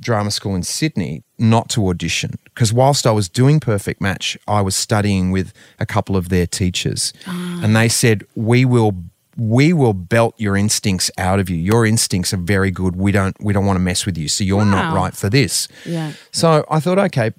[0.00, 4.60] drama school in Sydney not to audition because whilst I was doing Perfect Match, I
[4.60, 7.60] was studying with a couple of their teachers, ah.
[7.62, 8.94] and they said we will.
[9.40, 11.56] We will belt your instincts out of you.
[11.56, 12.96] Your instincts are very good.
[12.96, 13.36] We don't.
[13.40, 14.26] We don't want to mess with you.
[14.26, 15.68] So you're not right for this.
[15.86, 16.14] Yeah.
[16.32, 17.30] So I thought, okay,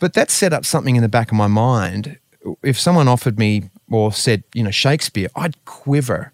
[0.00, 2.18] but that set up something in the back of my mind.
[2.62, 6.32] If someone offered me or said, you know, Shakespeare, I'd quiver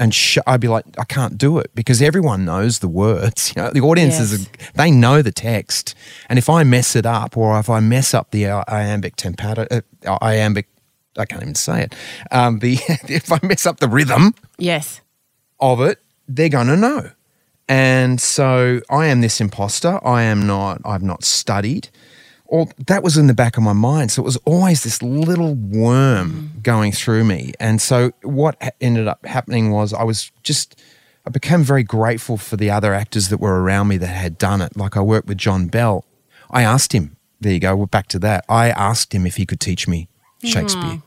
[0.00, 3.52] and sh- I'd be like, I can't do it because everyone knows the words.
[3.56, 4.70] You know, the audiences, Yes.
[4.74, 5.94] they know the text.
[6.28, 9.82] And if I mess it up or if I mess up the uh, iambic tempata,
[10.06, 10.66] uh, iambic,
[11.18, 11.94] I can't even say it.
[12.32, 15.00] Um, the if I mess up the rhythm, Yes.
[15.60, 17.10] of it, they're going to know.
[17.68, 20.00] And so I am this imposter.
[20.04, 21.88] I am not, I've not studied.
[22.50, 24.10] Or that was in the back of my mind.
[24.10, 26.62] So it was always this little worm mm.
[26.62, 27.52] going through me.
[27.60, 30.80] And so what ha- ended up happening was I was just,
[31.24, 34.62] I became very grateful for the other actors that were around me that had done
[34.62, 34.76] it.
[34.76, 36.04] Like I worked with John Bell.
[36.50, 38.44] I asked him, there you go, we're back to that.
[38.48, 40.08] I asked him if he could teach me
[40.40, 40.48] hmm.
[40.48, 41.02] Shakespeare.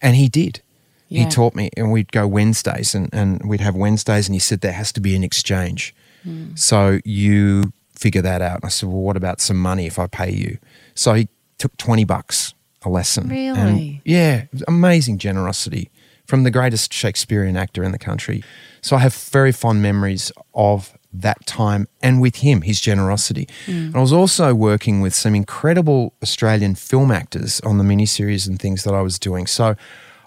[0.00, 0.62] And he did.
[1.08, 4.62] He taught me, and we'd go Wednesdays, and, and we'd have Wednesdays, and he said
[4.62, 5.94] there has to be an exchange.
[6.24, 6.56] Hmm.
[6.56, 8.56] So you figure that out.
[8.56, 10.58] And I said, well, what about some money if I pay you?
[10.94, 11.28] So he
[11.58, 13.30] took 20 bucks a lesson.
[13.30, 14.02] And Really?
[14.04, 15.90] yeah, amazing generosity
[16.26, 18.42] from the greatest Shakespearean actor in the country.
[18.80, 23.46] So I have very fond memories of that time and with him, his generosity.
[23.66, 23.86] Mm.
[23.86, 28.58] And I was also working with some incredible Australian film actors on the miniseries and
[28.58, 29.46] things that I was doing.
[29.46, 29.76] So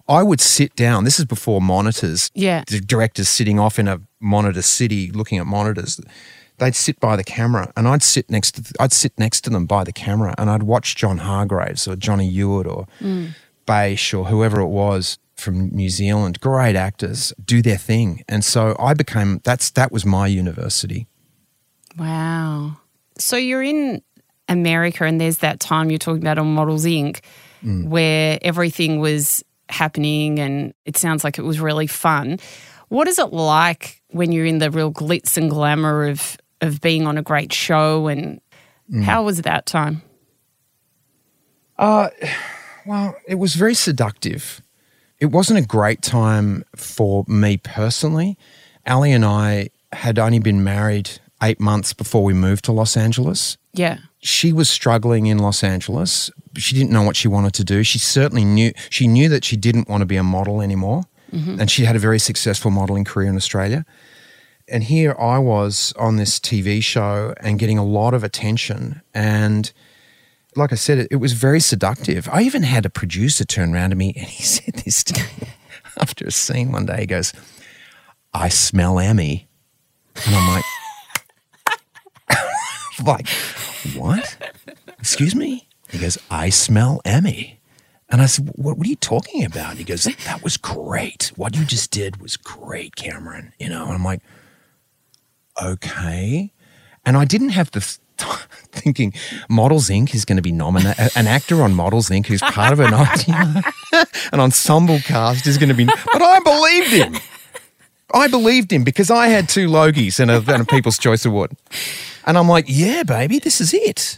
[0.08, 2.64] I would sit down, this is before monitors, Yeah.
[2.68, 6.00] the directors sitting off in a monitor city looking at monitors.
[6.60, 9.66] They'd sit by the camera, and I'd sit next to I'd sit next to them
[9.66, 13.36] by the camera, and I'd watch John Hargreaves or Johnny Hewitt or mm.
[13.68, 18.76] Baish or whoever it was from New Zealand, great actors, do their thing, and so
[18.80, 21.08] I became that's that was my university.
[21.98, 22.78] Wow.
[23.20, 24.02] So you're in
[24.50, 27.22] America, and there's that time you're talking about on Models Inc.,
[27.64, 27.88] mm.
[27.88, 32.40] where everything was happening, and it sounds like it was really fun.
[32.90, 37.08] What is it like when you're in the real glitz and glamour of of being
[37.08, 38.42] on a great show, and
[38.92, 39.04] mm.
[39.04, 40.02] how was that time?
[41.78, 42.10] Uh,
[42.86, 44.62] well, it was very seductive.
[45.20, 48.38] It wasn't a great time for me personally.
[48.86, 53.58] Ali and I had only been married eight months before we moved to Los Angeles.
[53.74, 54.00] Yeah.
[54.20, 56.32] she was struggling in Los Angeles.
[56.56, 57.84] She didn't know what she wanted to do.
[57.84, 61.60] She certainly knew she knew that she didn't want to be a model anymore, mm-hmm.
[61.60, 63.86] and she had a very successful modeling career in Australia.
[64.68, 69.02] And here I was on this TV show and getting a lot of attention.
[69.14, 69.72] And
[70.56, 72.28] like I said, it, it was very seductive.
[72.32, 75.50] I even had a producer turn around to me and he said this to me
[76.00, 77.02] after a scene one day.
[77.02, 77.34] He goes,
[78.34, 79.48] I smell Emmy.
[80.26, 80.66] And I'm like,
[83.06, 83.30] like,
[83.96, 84.38] what?
[85.00, 85.68] Excuse me?
[85.90, 87.60] He goes, I smell Emmy.
[88.10, 89.78] And I said, what, what, are you talking about?
[89.78, 91.32] He goes, that was great.
[91.36, 93.54] What you just did was great, Cameron.
[93.60, 94.22] You know, and I'm like,
[95.62, 96.52] okay.
[97.06, 98.00] And I didn't have the th-
[98.72, 99.14] thinking
[99.50, 100.14] Models Inc.
[100.14, 102.28] is going to be nominated, an actor on Models Inc.
[102.28, 102.94] who's part of an,
[104.32, 107.16] an ensemble cast is going to be, but I believed him.
[108.14, 111.52] I believed him because I had two Logies and a, and a People's Choice Award.
[112.26, 114.18] And I'm like, yeah, baby, this is it.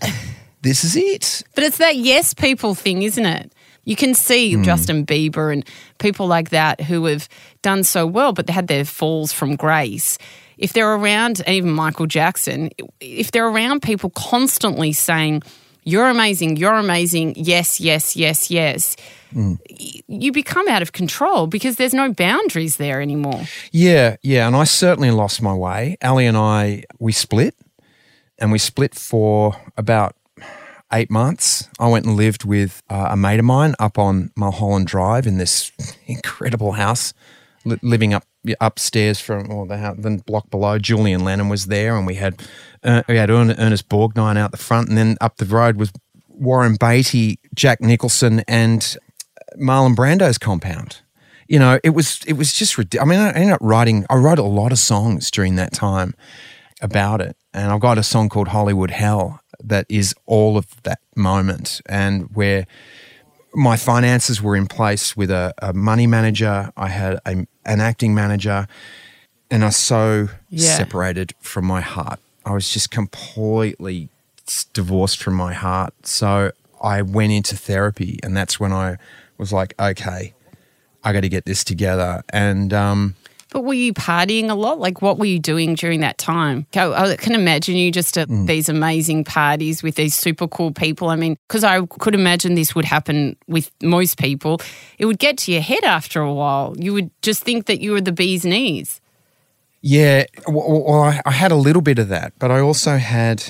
[0.61, 1.43] This is it.
[1.55, 3.51] But it's that yes people thing, isn't it?
[3.85, 4.63] You can see mm.
[4.63, 5.65] Justin Bieber and
[5.97, 7.27] people like that who have
[7.61, 10.17] done so well, but they had their falls from grace.
[10.57, 15.41] If they're around, even Michael Jackson, if they're around people constantly saying,
[15.83, 18.97] You're amazing, you're amazing, yes, yes, yes, yes,
[19.33, 19.57] mm.
[20.07, 23.41] you become out of control because there's no boundaries there anymore.
[23.71, 24.47] Yeah, yeah.
[24.47, 25.97] And I certainly lost my way.
[26.03, 27.55] Ali and I, we split,
[28.37, 30.15] and we split for about
[30.91, 34.87] eight months, I went and lived with uh, a mate of mine up on Mulholland
[34.87, 35.71] Drive in this
[36.07, 37.13] incredible house,
[37.65, 38.25] li- living up
[38.61, 40.79] upstairs from or the, house, the block below.
[40.79, 42.41] Julian Lennon was there, and we had
[42.83, 45.91] uh, we had Ernest Borgnine out the front, and then up the road was
[46.27, 48.97] Warren Beatty, Jack Nicholson, and
[49.57, 51.01] Marlon Brando's compound.
[51.47, 53.07] You know, it was it was just ridiculous.
[53.07, 54.05] I mean, I ended up writing.
[54.09, 56.13] I wrote a lot of songs during that time
[56.81, 60.99] about it, and I've got a song called Hollywood Hell that is all of that
[61.15, 62.65] moment and where
[63.53, 66.71] my finances were in place with a, a money manager.
[66.77, 68.67] I had a, an acting manager,
[69.49, 70.77] and I was so yeah.
[70.77, 72.19] separated from my heart.
[72.45, 74.09] I was just completely
[74.73, 75.93] divorced from my heart.
[76.05, 78.97] So I went into therapy, and that's when I
[79.37, 80.33] was like, okay,
[81.03, 82.23] I got to get this together.
[82.29, 83.15] And um,
[83.51, 84.79] but were you partying a lot?
[84.79, 86.67] Like, what were you doing during that time?
[86.75, 88.45] I can imagine you just at mm.
[88.45, 91.09] these amazing parties with these super cool people.
[91.09, 94.61] I mean, because I could imagine this would happen with most people.
[94.97, 96.75] It would get to your head after a while.
[96.77, 99.01] You would just think that you were the bee's knees.
[99.81, 103.43] Yeah, well, I, I had a little bit of that, but I also had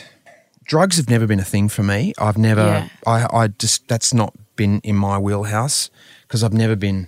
[0.64, 2.14] drugs have never been a thing for me.
[2.20, 2.90] I've never, yeah.
[3.06, 5.90] I, I just, that's not been in my wheelhouse
[6.28, 7.08] because I've never been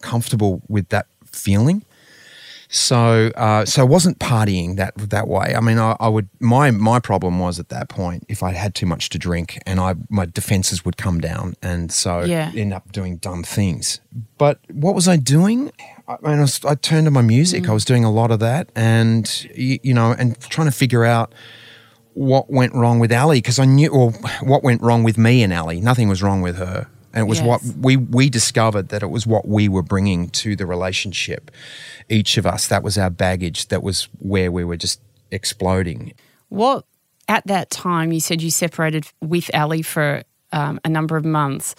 [0.00, 1.84] comfortable with that feeling.
[2.70, 5.54] So, uh, so I wasn't partying that that way.
[5.56, 6.28] I mean, I, I, would.
[6.38, 9.80] My my problem was at that point if I had too much to drink, and
[9.80, 12.52] I my defenses would come down, and so yeah.
[12.54, 14.00] end up doing dumb things.
[14.36, 15.72] But what was I doing?
[16.06, 17.64] I mean, I, was, I turned to my music.
[17.64, 17.70] Mm.
[17.70, 21.04] I was doing a lot of that, and you, you know, and trying to figure
[21.06, 21.34] out
[22.12, 24.10] what went wrong with Ali because I knew, or
[24.42, 25.80] what went wrong with me and Ali.
[25.80, 27.46] Nothing was wrong with her and it was yes.
[27.46, 31.50] what we we discovered that it was what we were bringing to the relationship
[32.08, 32.66] each of us.
[32.68, 33.68] That was our baggage.
[33.68, 36.14] That was where we were just exploding.
[36.48, 36.84] What
[37.28, 41.74] at that time you said you separated with ali for um, a number of months.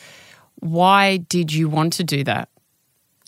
[0.56, 2.50] Why did you want to do that?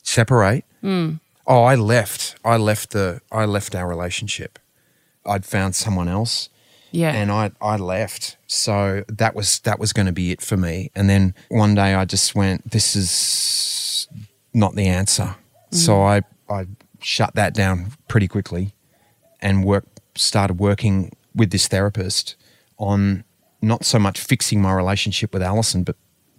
[0.04, 0.66] Separate?
[0.84, 1.20] Mm.
[1.46, 2.36] oh i left.
[2.44, 4.58] I left the i left our relationship.
[5.26, 6.50] I'd found someone else
[6.92, 7.14] yeah.
[7.14, 8.38] And I, I left.
[8.48, 10.92] So that was that was going to be it for me.
[10.96, 14.08] And then one day I just went, this is
[14.54, 15.36] not the answer.
[15.72, 15.76] Mm.
[15.76, 16.68] So I, I
[17.00, 18.74] shut that down pretty quickly
[19.42, 22.36] and work started working with this therapist
[22.78, 23.24] on
[23.62, 25.96] not so much fixing my relationship with Alison, but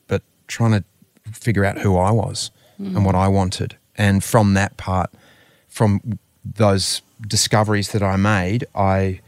[0.07, 0.85] but trying to
[1.33, 2.95] figure out who I was mm.
[2.95, 3.77] and what I wanted.
[3.97, 5.11] And from that part,
[5.69, 9.21] from those discoveries that I made, I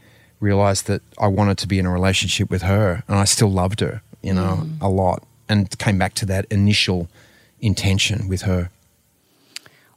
[0.45, 3.79] realized that I wanted to be in a relationship with her and I still loved
[3.81, 4.81] her, you know, mm.
[4.81, 7.07] a lot and came back to that initial
[7.59, 8.69] intention with her.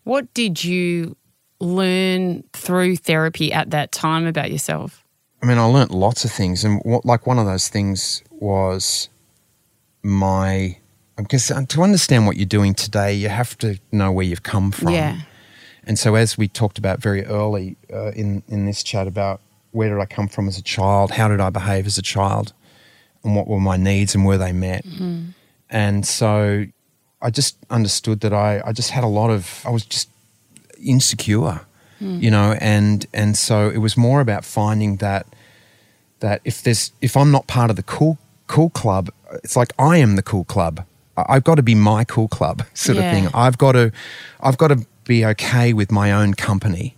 [0.04, 1.16] What did you
[1.60, 5.04] learn through therapy at that time about yourself?
[5.42, 6.64] I mean, I learned lots of things.
[6.64, 9.08] And what, like one of those things was
[10.02, 10.78] my,
[11.16, 14.94] because to understand what you're doing today, you have to know where you've come from.
[14.94, 15.20] Yeah.
[15.84, 19.40] And so, as we talked about very early uh, in, in this chat about
[19.72, 21.12] where did I come from as a child?
[21.12, 22.52] How did I behave as a child?
[23.24, 24.84] And what were my needs and were they met?
[24.84, 25.30] Mm-hmm.
[25.70, 26.66] And so
[27.20, 30.08] I just understood that I, I just had a lot of, I was just
[30.82, 31.60] insecure,
[32.00, 32.22] mm.
[32.22, 35.26] you know, and, and so it was more about finding that,
[36.20, 39.10] that if there's, if I'm not part of the cool, cool club,
[39.44, 40.84] it's like I am the cool club.
[41.16, 43.04] I've got to be my cool club sort yeah.
[43.04, 43.28] of thing.
[43.34, 43.92] I've got to,
[44.40, 46.94] I've got to be okay with my own company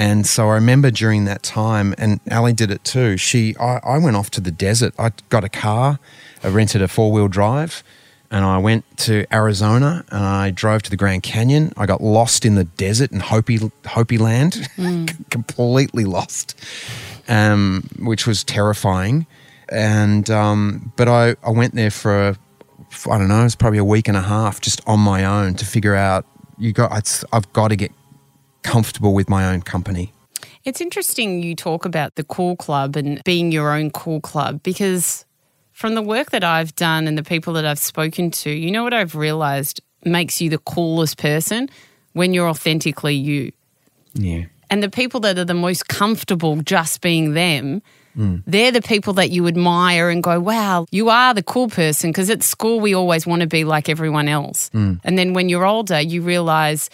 [0.00, 3.18] And so I remember during that time, and Ali did it too.
[3.18, 4.94] She, I, I went off to the desert.
[4.98, 5.98] I got a car,
[6.42, 7.84] I rented a four wheel drive,
[8.30, 11.74] and I went to Arizona and I drove to the Grand Canyon.
[11.76, 14.70] I got lost in the desert in Hopi, Hopi land,
[15.30, 16.58] completely lost,
[17.28, 19.26] um, which was terrifying.
[19.68, 22.38] And um, but I, I went there for
[23.06, 25.66] I don't know, it's probably a week and a half just on my own to
[25.66, 26.24] figure out
[26.56, 27.92] you got I've got to get
[28.62, 30.12] comfortable with my own company.
[30.64, 35.24] It's interesting you talk about the cool club and being your own cool club because
[35.72, 38.84] from the work that I've done and the people that I've spoken to, you know
[38.84, 41.70] what I've realized makes you the coolest person
[42.12, 43.52] when you're authentically you.
[44.14, 44.44] Yeah.
[44.68, 47.82] And the people that are the most comfortable just being them,
[48.14, 48.36] hmm.
[48.46, 52.10] they're the people that you admire and go, wow, you are the cool person.
[52.10, 54.68] Because at school, we always want to be like everyone else.
[54.72, 54.94] Hmm.
[55.02, 56.90] And then when you're older, you realize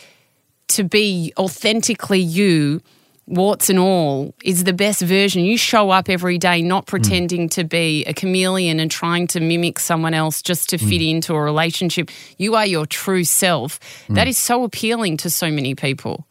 [0.69, 2.81] to be authentically you,
[3.27, 5.45] warts and all, is the best version.
[5.45, 6.91] You show up every day not hmm.
[6.91, 11.17] pretending to be a chameleon and trying to mimic someone else just to fit hmm.
[11.17, 12.11] into a relationship.
[12.39, 13.79] You are your true self.
[14.09, 14.29] That hmm.
[14.29, 16.27] is so appealing to so many people.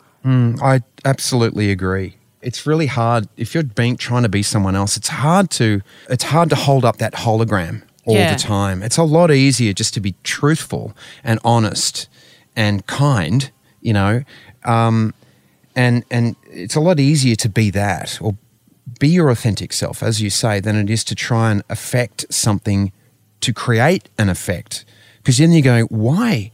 [0.61, 2.15] I absolutely agree.
[2.41, 4.97] It's really hard if you're being trying to be someone else.
[4.97, 8.33] It's hard to it's hard to hold up that hologram all Yeah.
[8.33, 8.83] the time.
[8.83, 12.07] It's a lot easier just to be truthful and honest
[12.55, 13.51] and kind,
[13.85, 14.23] you know,
[14.63, 15.13] um,
[15.75, 18.35] and and it's a lot easier to be that or
[18.99, 22.91] be your authentic self, as you say, than it is to try and affect something
[23.41, 24.85] to create an effect.
[25.17, 26.51] Because then you go, why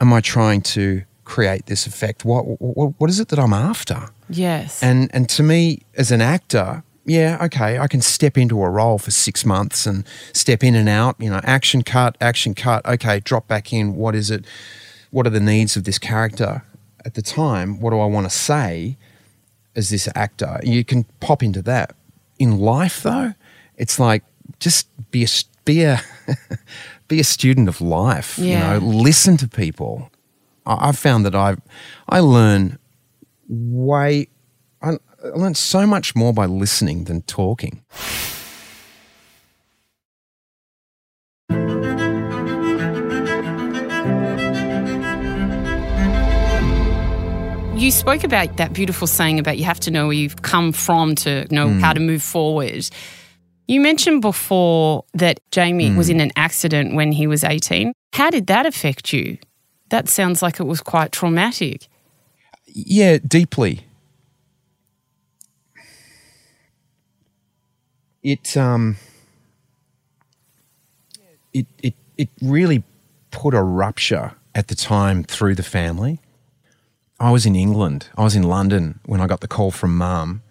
[0.00, 2.24] am I trying to create this effect?
[2.24, 4.10] What, what what is it that I'm after?
[4.28, 4.82] Yes.
[4.82, 8.98] And and to me, as an actor, yeah, okay, I can step into a role
[8.98, 11.16] for six months and step in and out.
[11.18, 12.84] You know, action cut, action cut.
[12.86, 13.96] Okay, drop back in.
[13.96, 14.44] What is it?
[15.10, 16.62] What are the needs of this character
[17.04, 17.80] at the time?
[17.80, 18.96] What do I want to say
[19.74, 20.60] as this actor?
[20.62, 21.94] You can pop into that.
[22.38, 23.34] In life, though,
[23.76, 24.22] it's like
[24.60, 25.28] just be a
[25.64, 26.00] be a
[27.08, 28.38] be a student of life.
[28.38, 28.74] Yeah.
[28.74, 30.10] You know, listen to people.
[30.66, 31.56] I, I've found that I
[32.08, 32.78] I learn
[33.48, 34.28] way
[34.82, 37.82] I I learned so much more by listening than talking.
[47.78, 51.14] You spoke about that beautiful saying about you have to know where you've come from
[51.16, 52.90] to know how to move forward.
[53.68, 57.92] You mentioned before that Jamie was in an accident when he was 18.
[58.14, 59.38] How did that affect you?
[59.90, 61.86] That sounds like it was quite traumatic.
[62.66, 63.86] Yeah, deeply.
[68.24, 68.96] It um
[71.52, 72.82] it it it really
[73.30, 76.18] put a rupture at the time through the family.
[77.20, 78.08] I was in England.
[78.16, 80.42] I was in London when I got the call from mum.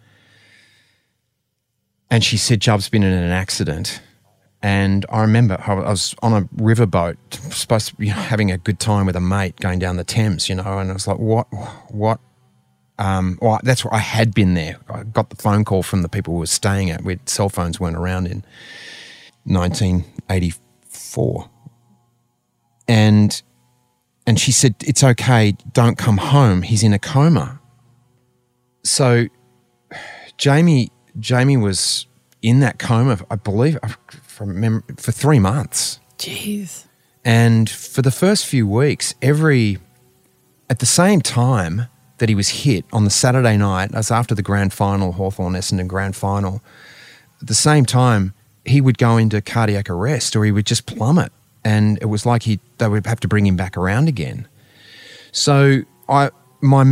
[2.10, 4.02] And she said Jub's been in an accident.
[4.62, 7.16] And I remember I was on a riverboat,
[7.54, 10.56] supposed to be having a good time with a mate going down the Thames, you
[10.56, 11.46] know, and I was like, what,
[11.90, 12.20] what?
[12.98, 14.78] Um, well, that's where I had been there.
[14.90, 17.80] I got the phone call from the people who were staying at, where cell phones
[17.80, 18.44] weren't around in
[19.44, 21.50] 1984.
[22.88, 23.44] And,
[24.28, 26.62] and she said, it's okay, don't come home.
[26.62, 27.62] He's in a coma.
[28.84, 29.28] So
[30.38, 32.06] Jamie, Jamie was
[32.42, 33.88] in that coma, I believe, uh,
[34.24, 36.02] from mem- for three months.
[36.18, 36.86] Jeez.
[37.24, 39.80] And for the first few weeks, every
[40.70, 41.88] at the same time
[42.18, 45.88] that he was hit on the Saturday night, as after the grand final, Hawthorn Essendon
[45.88, 46.62] grand final,
[47.40, 48.34] at the same time,
[48.66, 51.32] he would go into cardiac arrest or he would just plummet.
[51.68, 54.48] And it was like he they would have to bring him back around again.
[55.32, 56.30] So I
[56.62, 56.84] my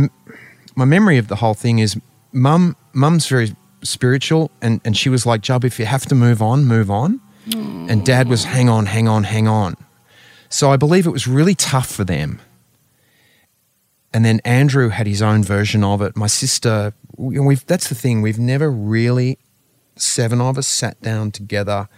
[0.74, 1.96] my memory of the whole thing is
[2.32, 6.42] mum mum's very spiritual and, and she was like, Jub, if you have to move
[6.42, 7.20] on, move on.
[7.90, 9.76] And dad was hang on, hang on, hang on.
[10.48, 12.40] So I believe it was really tough for them.
[14.12, 16.16] And then Andrew had his own version of it.
[16.16, 19.38] My sister, we- we've, that's the thing, we've never really,
[19.96, 21.88] seven of us sat down together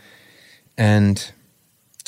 [0.76, 1.32] and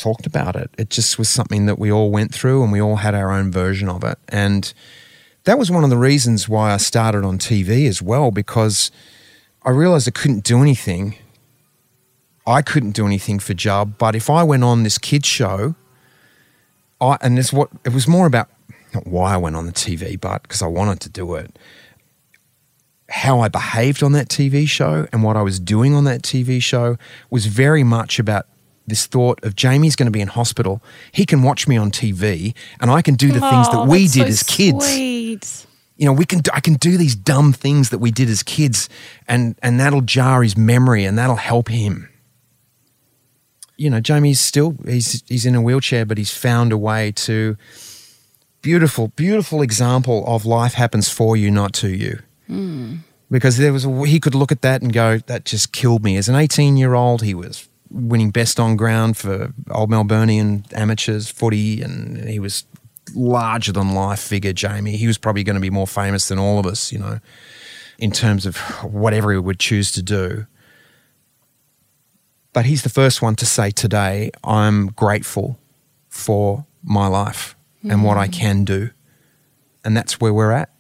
[0.01, 0.71] talked about it.
[0.79, 3.51] It just was something that we all went through and we all had our own
[3.51, 4.19] version of it.
[4.29, 4.73] And
[5.45, 8.91] that was one of the reasons why I started on TV as well, because
[9.63, 11.17] I realized I couldn't do anything.
[12.47, 15.75] I couldn't do anything for Jub, but if I went on this kids show,
[17.01, 18.49] I and this what it was more about
[18.95, 21.59] not why I went on the TV, but because I wanted to do it.
[23.09, 26.63] How I behaved on that TV show and what I was doing on that TV
[26.63, 26.97] show
[27.29, 28.47] was very much about
[28.91, 30.83] this thought of Jamie's going to be in hospital.
[31.13, 34.03] He can watch me on TV and I can do the things that Oh, we
[34.09, 34.85] did so as kids.
[34.87, 35.67] Sweet.
[35.97, 38.89] you know, we can I can do these dumb things that we did as kids,
[39.27, 42.09] and and that'll jar his memory, and that'll help him.
[43.77, 47.57] You know, Jamie's still he's he's in a wheelchair, but he's found a way to.
[48.63, 52.19] Beautiful, beautiful example of life happens for you, not to you.
[52.47, 52.97] Hmm.
[53.31, 56.19] Because there was a, he could look at that and go, that just killed me.
[56.19, 61.31] As an 18 year old, he was winning best on ground for Old Melburnian amateurs
[61.31, 62.65] footy, and he was
[63.15, 64.97] larger than life figure, Jamie.
[64.97, 67.21] He was probably going to be more famous than all of us, you know,
[67.99, 70.47] in terms of whatever he would choose to do.
[72.53, 75.59] But he's the first one to say today, I'm grateful
[76.09, 78.33] for my life and what I hmm.
[78.33, 78.91] can do.
[79.85, 80.71] And that's where we're at.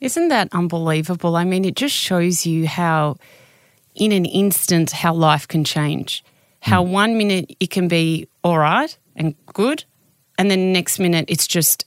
[0.00, 1.36] Isn't that unbelievable?
[1.36, 3.16] I mean, it just shows you how,
[3.94, 6.24] in an instant, how life can change.
[6.60, 6.92] How hmm.
[6.92, 9.84] one minute it can be all right and good,
[10.38, 11.84] and then the next minute it's just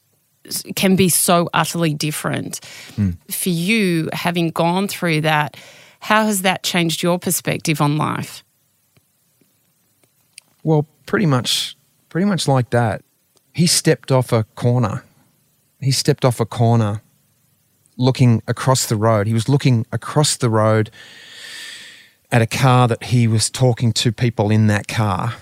[0.76, 2.60] can be so utterly different.
[2.96, 3.12] Hmm.
[3.30, 5.58] For you, having gone through that,
[6.00, 8.44] how has that changed your perspective on life?
[10.64, 11.78] Well, pretty much,
[12.10, 13.04] pretty much like that.
[13.54, 15.04] He stepped off a corner.
[15.80, 17.02] He stepped off a corner,
[17.98, 19.28] looking across the road.
[19.28, 20.90] He was looking across the road
[22.34, 25.36] at a car that he was talking to people in that car,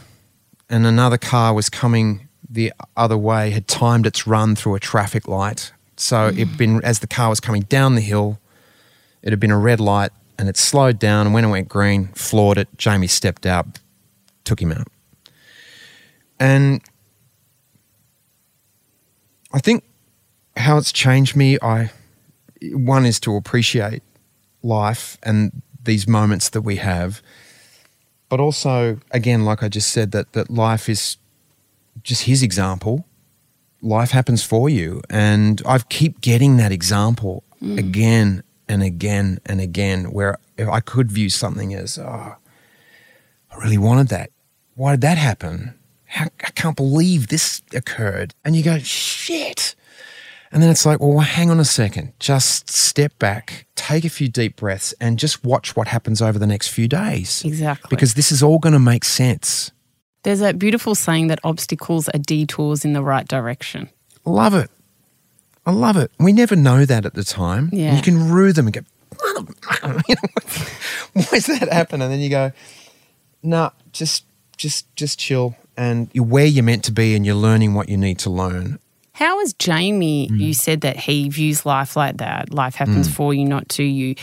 [0.69, 3.51] and another car was coming the other way.
[3.51, 7.39] Had timed its run through a traffic light, so it'd been as the car was
[7.39, 8.39] coming down the hill.
[9.23, 11.27] It had been a red light, and it slowed down.
[11.27, 12.67] And when it went green, floored it.
[12.77, 13.79] Jamie stepped out,
[14.43, 14.87] took him out.
[16.39, 16.81] And
[19.53, 19.85] I think
[20.57, 21.91] how it's changed me, I
[22.73, 24.03] one is to appreciate
[24.61, 27.21] life and these moments that we have,
[28.29, 31.17] but also again, like I just said, that that life is
[32.03, 33.05] just his example.
[33.82, 37.77] Life happens for you, and I keep getting that example mm.
[37.79, 40.11] again and again and again.
[40.11, 42.36] Where if I could view something as, oh,
[43.51, 44.29] I really wanted that.
[44.75, 45.73] Why did that happen?
[46.05, 48.34] How, I can't believe this occurred.
[48.45, 49.75] And you go, shit.
[50.52, 52.12] And then it's like, well, hang on a second.
[52.20, 56.47] Just step back, take a few deep breaths, and just watch what happens over the
[56.47, 57.43] next few days.
[57.45, 57.88] Exactly.
[57.89, 59.72] Because this is all going to make sense.
[60.24, 63.89] There's that beautiful saying that obstacles are detours in the right direction.
[64.26, 64.70] Love it.
[65.66, 66.12] I love it.
[66.20, 67.70] We never know that at the time.
[67.72, 67.95] Yeah.
[67.95, 68.82] You can rue them and go,
[71.14, 72.02] why does that happen?
[72.02, 72.52] And then you go,
[73.41, 74.26] no, just,
[74.58, 75.56] just, just chill.
[75.78, 78.80] And you're where you're meant to be and you're learning what you need to learn.
[79.14, 80.30] How is Jamie?
[80.30, 80.39] Mm.
[80.39, 82.53] You said that he views life like that.
[82.53, 83.14] Life happens mm.
[83.14, 84.16] for you, not to you.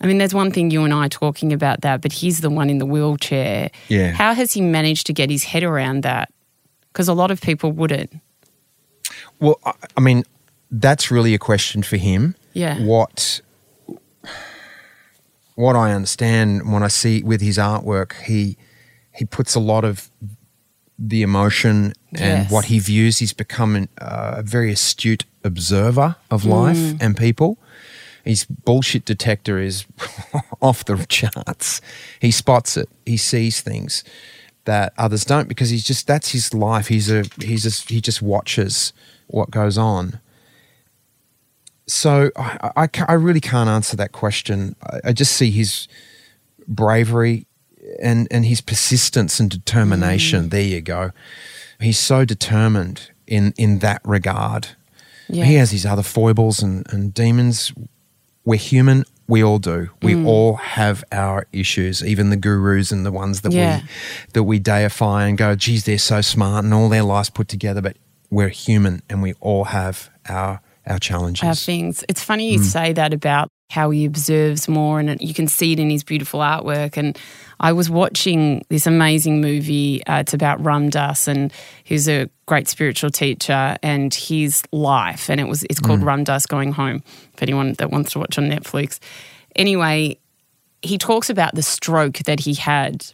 [0.00, 2.50] I mean, there's one thing you and I are talking about that, but he's the
[2.50, 3.70] one in the wheelchair.
[3.88, 4.12] Yeah.
[4.12, 6.32] How has he managed to get his head around that?
[6.92, 8.12] Because a lot of people wouldn't.
[9.40, 10.24] Well, I, I mean,
[10.70, 12.34] that's really a question for him.
[12.52, 12.80] Yeah.
[12.82, 13.40] What
[15.54, 18.56] what I understand when I see with his artwork, he
[19.12, 20.10] he puts a lot of
[20.98, 22.50] the emotion and Yes.
[22.50, 23.18] what he views.
[23.18, 27.58] He's become an, uh, a very astute observer of life and people.
[28.24, 29.86] His bullshit detector is
[30.60, 31.80] off the charts.
[32.20, 32.88] He spots it.
[33.06, 34.04] He sees things
[34.64, 36.88] that others don't because he's just that's his life.
[36.88, 38.92] He's a he's just he just watches
[39.28, 40.20] what goes on.
[41.86, 44.76] So I, I, I really can't answer that question.
[44.82, 45.88] I, I just see his
[46.66, 47.46] bravery
[48.00, 50.48] and, and his persistence and determination.
[50.50, 51.10] There you go.
[51.80, 54.68] He's so determined in, in that regard.
[55.28, 55.44] Yeah.
[55.44, 57.72] He has his other foibles and, and demons.
[58.44, 59.04] We're human.
[59.26, 59.90] We all do.
[60.02, 60.26] We Mm.
[60.26, 63.80] all have our issues, even the gurus and the ones that Yeah.
[63.82, 63.88] we
[64.32, 67.82] that we deify and go, geez, they're so smart and all their lives put together.
[67.82, 67.98] But
[68.30, 71.44] we're human and we all have our our challenges.
[71.46, 72.02] Our things.
[72.08, 75.78] It's funny you say that about how he observes more, and you can see it
[75.78, 76.96] in his beautiful artwork.
[76.96, 77.18] And
[77.60, 80.04] I was watching this amazing movie.
[80.06, 81.52] Uh, it's about Ram Dass, and
[81.84, 85.28] he's a great spiritual teacher, and his life.
[85.28, 87.02] And it was it's called Ram Dass Going Home.
[87.36, 88.98] For anyone that wants to watch on Netflix.
[89.54, 90.18] Anyway,
[90.82, 93.06] he talks about the stroke that he had.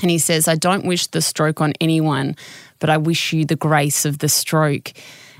[0.00, 2.36] And he says, I don't wish the stroke on anyone,
[2.78, 4.92] but I wish you the grace of the stroke.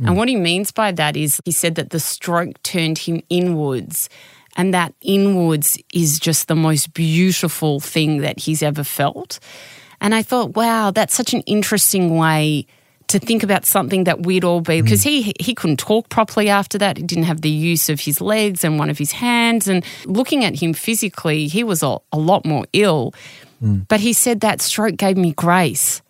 [0.05, 4.09] And what he means by that is he said that the stroke turned him inwards.
[4.57, 9.39] And that inwards is just the most beautiful thing that he's ever felt.
[10.01, 12.67] And I thought, wow, that's such an interesting way
[13.09, 16.77] to think about something that we'd all be because he he couldn't talk properly after
[16.79, 16.99] that.
[16.99, 19.67] He didn't have the use of his legs and one of his hands.
[19.67, 23.15] And looking at him physically, he was a, a lot more ill.
[23.61, 23.81] Hmm.
[23.89, 26.03] But he said that stroke gave me grace.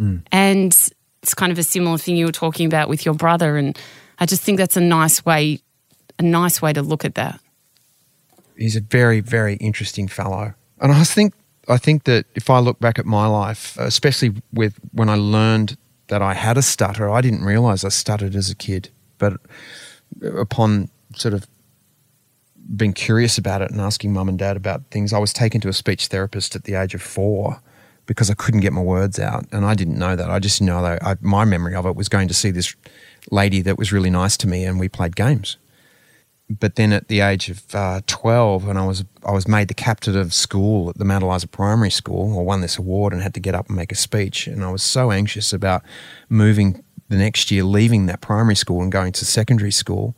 [0.00, 0.22] Mm.
[0.32, 0.90] And
[1.22, 3.56] it's kind of a similar thing you were talking about with your brother.
[3.56, 3.78] And
[4.18, 5.60] I just think that's a nice way,
[6.18, 7.40] a nice way to look at that.
[8.56, 10.54] He's a very, very interesting fellow.
[10.80, 11.34] And I think
[11.68, 15.76] I think that if I look back at my life, especially with when I learned
[16.08, 18.90] that I had a stutter, I didn't realize I stuttered as a kid.
[19.18, 19.40] But
[20.22, 21.46] upon sort of
[22.76, 25.68] being curious about it and asking mum and dad about things, I was taken to
[25.68, 27.60] a speech therapist at the age of four
[28.06, 29.46] because I couldn't get my words out.
[29.52, 30.30] And I didn't know that.
[30.30, 32.74] I just know that I, my memory of it was going to see this
[33.30, 35.56] lady that was really nice to me and we played games.
[36.50, 39.74] But then at the age of uh, 12, when I was, I was made the
[39.74, 43.32] captain of school at the Mount Eliza Primary School, I won this award and had
[43.34, 44.46] to get up and make a speech.
[44.46, 45.82] And I was so anxious about
[46.28, 50.14] moving the next year, leaving that primary school and going to secondary school,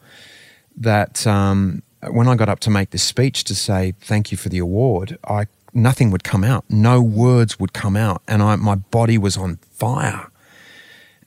[0.77, 4.49] that um, when I got up to make this speech to say thank you for
[4.49, 5.47] the award, I
[5.77, 6.65] nothing would come out.
[6.69, 8.23] No words would come out.
[8.27, 10.31] And I, my body was on fire.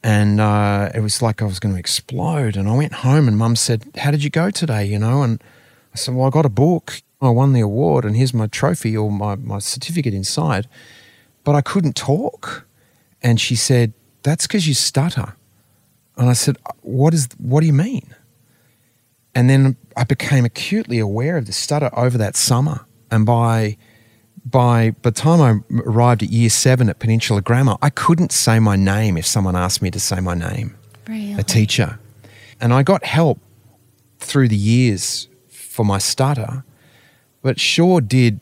[0.04, 2.58] And uh, it was like I was going to explode.
[2.58, 4.86] And I went home and mum said, How did you go today?
[4.86, 5.22] You know?
[5.22, 5.42] And
[5.94, 7.02] I said, Well, I got a book.
[7.22, 10.70] I won the award and here's my trophy or my, my certificate inside.
[11.44, 12.66] But I couldn't talk.
[13.22, 13.94] And she said,
[14.24, 15.36] That's because you stutter.
[16.18, 18.16] And I said, What is what do you mean?
[19.36, 22.86] And then I became acutely aware of the stutter over that summer.
[23.12, 23.78] And by
[24.46, 28.76] by the time I arrived at year seven at Peninsula Grammar, I couldn't say my
[28.76, 30.76] name if someone asked me to say my name.
[31.08, 31.34] Really?
[31.34, 32.00] A teacher.
[32.62, 33.40] And I got help
[34.20, 36.64] through the years for my stutter,
[37.42, 38.40] but sure did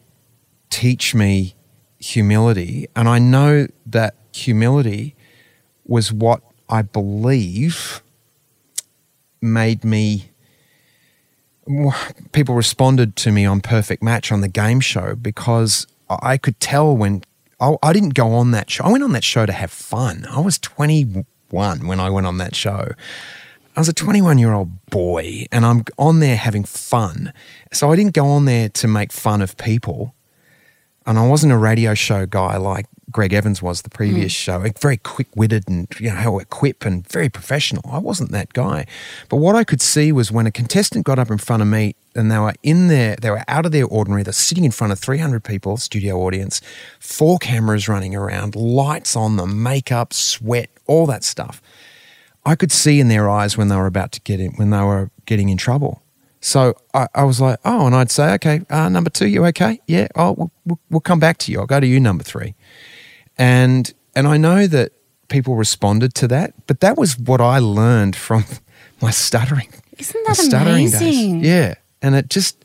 [0.70, 1.56] teach me
[2.00, 2.88] humility.
[2.95, 5.16] And I know that humility
[5.86, 8.02] was what I believe
[9.41, 10.32] made me
[12.32, 16.95] people responded to me on Perfect Match on the game show because I could tell
[16.95, 17.24] when
[17.59, 18.84] I, I, didn't go on that show.
[18.84, 20.26] I went on that show to have fun.
[20.30, 22.91] I was 21 when I went on that show.
[23.76, 27.34] I was a 21 year old boy and I'm on there having fun.
[27.72, 30.15] So I didn't go on there to make fun of people.
[31.05, 34.36] And I wasn't a radio show guy like Greg Evans was the previous mm.
[34.36, 37.84] show, very quick witted and you know how equipped and very professional.
[37.89, 38.86] I wasn't that guy,
[39.30, 41.95] but what I could see was when a contestant got up in front of me
[42.16, 44.24] and they were in there, they were out of their ordinary.
[44.24, 46.60] They're sitting in front of 300 people, studio audience,
[46.99, 51.62] four cameras running around, lights on them, makeup, sweat, all that stuff.
[52.45, 54.82] I could see in their eyes when they were about to get in, when they
[54.82, 56.01] were getting in trouble.
[56.41, 59.80] So I, I was like, oh, and I'd say, okay, uh, number two, you okay?
[59.88, 60.08] Yeah.
[60.16, 61.60] Oh, we'll, we'll, we'll come back to you.
[61.60, 62.53] I'll go to you, number three
[63.38, 64.93] and and I know that
[65.27, 68.45] people responded to that, but that was what I learned from
[69.01, 69.69] my stuttering.
[69.97, 71.41] Isn't that amazing?
[71.41, 71.47] Days.
[71.47, 72.63] Yeah, and it just,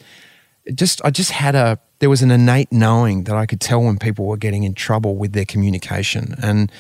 [0.65, 1.79] it just, I just had a.
[1.99, 5.17] There was an innate knowing that I could tell when people were getting in trouble
[5.17, 6.71] with their communication, and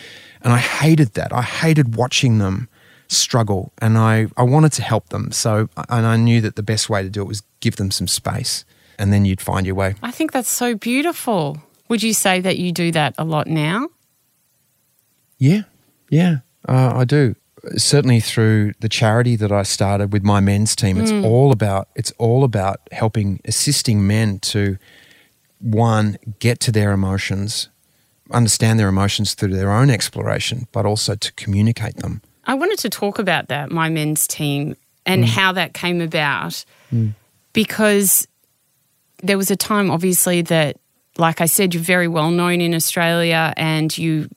[0.43, 1.32] and I hated that.
[1.32, 2.68] I hated watching them
[3.09, 5.30] struggle, and I I wanted to help them.
[5.32, 8.09] So and I knew that the best way to do it was give them some
[8.09, 8.64] space,
[8.99, 9.95] and then you'd find your way.
[10.03, 11.62] I think that's so beautiful.
[11.93, 13.90] Would you say that you do that a lot now?
[15.36, 15.64] Yeah,
[16.09, 17.34] yeah, uh, I do.
[17.76, 21.22] Certainly through the charity that I started with my men's team, it's mm.
[21.22, 24.78] all about it's all about helping, assisting men to
[25.59, 27.68] one get to their emotions,
[28.30, 32.22] understand their emotions through their own exploration, but also to communicate them.
[32.47, 35.28] I wanted to talk about that, my men's team, and mm.
[35.28, 37.12] how that came about, mm.
[37.53, 38.26] because
[39.22, 40.78] there was a time, obviously, that
[41.19, 44.29] like I said, you're very well known in Australia and you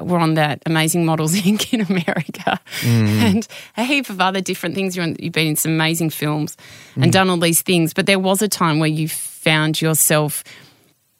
[0.00, 1.72] were on that Amazing Models Inc.
[1.72, 3.08] in America mm.
[3.22, 4.96] and a heap of other different things.
[4.96, 6.56] you have been in some amazing films
[6.94, 7.02] mm.
[7.02, 7.92] and done all these things.
[7.92, 10.44] But there was a time where you found yourself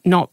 [0.05, 0.31] not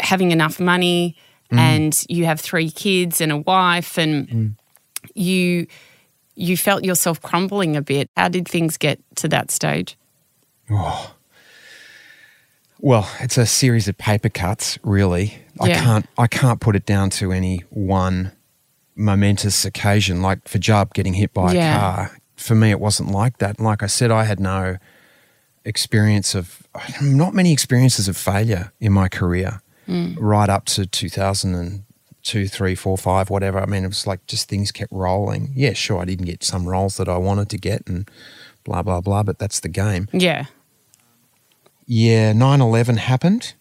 [0.00, 1.16] having enough money
[1.50, 1.58] mm.
[1.58, 4.54] and you have three kids and a wife and mm.
[5.14, 5.66] you
[6.34, 8.08] you felt yourself crumbling a bit.
[8.16, 9.98] How did things get to that stage?
[10.70, 11.12] Oh
[12.82, 15.38] well, it's a series of paper cuts, really.
[15.62, 15.64] Yeah.
[15.64, 18.32] I can't I can't put it down to any one
[18.94, 21.76] momentous occasion like for Jub getting hit by yeah.
[21.76, 22.20] a car.
[22.36, 23.56] For me it wasn't like that.
[23.56, 24.78] And like I said, I had no
[25.64, 26.66] experience of
[27.00, 29.62] not many experiences of failure in my career.
[29.88, 30.16] Mm.
[30.18, 33.60] Right up to 2002, 3, 4, 5, whatever.
[33.60, 35.52] I mean, it was like just things kept rolling.
[35.54, 38.10] Yeah, sure, I didn't get some roles that I wanted to get and
[38.64, 40.08] blah, blah, blah, but that's the game.
[40.12, 40.46] Yeah
[41.92, 43.52] yeah, 9 11 happened.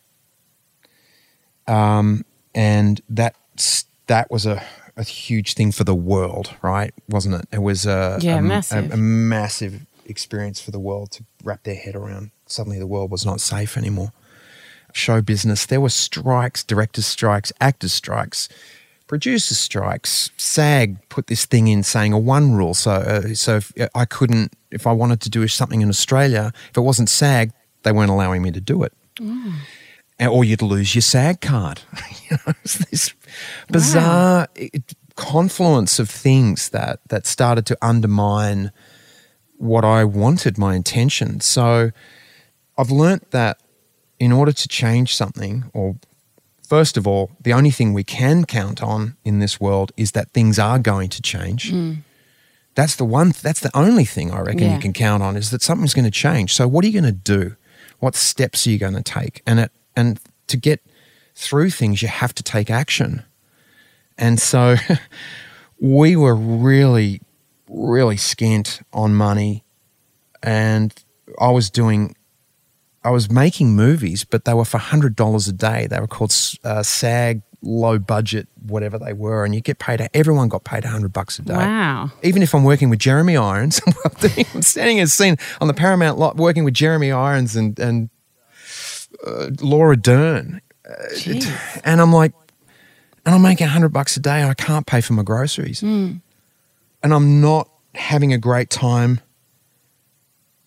[1.67, 2.23] Um,
[2.55, 3.35] and that,
[4.07, 4.63] that was a,
[4.95, 6.93] a huge thing for the world, right?
[7.09, 7.45] Wasn't it?
[7.51, 8.91] It was a, yeah, a, massive.
[8.91, 12.31] A, a massive experience for the world to wrap their head around.
[12.45, 14.13] Suddenly the world was not safe anymore.
[14.93, 18.47] Show business, there were strikes, directors' strikes, actors' strikes,
[19.07, 20.31] producers strikes.
[20.37, 22.73] SAG put this thing in saying a one rule.
[22.73, 26.77] So, uh, so if I couldn't, if I wanted to do something in Australia, if
[26.77, 27.51] it wasn't SAG,
[27.83, 28.93] they weren't allowing me to do it.
[29.19, 29.53] Mm.
[30.29, 31.81] Or you'd lose your SAG card.
[32.29, 33.13] you know, this
[33.69, 34.67] bizarre wow.
[35.15, 38.71] confluence of things that that started to undermine
[39.57, 41.39] what I wanted, my intention.
[41.39, 41.91] So,
[42.77, 43.59] I've learnt that
[44.19, 45.95] in order to change something or
[46.71, 50.31] first of all, the only thing we can count on in this world is that
[50.31, 51.69] things are going to change.
[51.69, 51.97] Mm.
[52.75, 53.33] That's the one.
[53.41, 54.75] That's the only thing I reckon yeah.
[54.75, 56.53] you can count on is that something's going to change.
[56.53, 57.57] So, what are you going to do?
[58.01, 59.41] What steps are you going to take?
[59.47, 60.85] And it, and to get
[61.33, 63.23] through things, you have to take action.
[64.17, 64.75] And so,
[65.79, 67.21] we were really,
[67.69, 69.63] really skint on money,
[70.43, 70.93] and
[71.39, 72.15] I was doing
[73.03, 75.87] I was making movies, but they were for hundred dollars a day.
[75.87, 76.33] They were called
[76.63, 80.07] uh, SAG low budget, whatever they were, and you get paid.
[80.13, 81.53] Everyone got paid hundred bucks a day.
[81.53, 82.11] Wow!
[82.23, 83.81] Even if I'm working with Jeremy Irons,
[84.53, 88.09] I'm standing in a scene on the Paramount lot, working with Jeremy Irons and and
[89.25, 91.41] uh, Laura Dern, uh,
[91.83, 92.33] and I'm like,
[93.25, 94.41] and I'm making hundred bucks a day.
[94.41, 96.19] and I can't pay for my groceries, mm.
[97.03, 99.19] and I'm not having a great time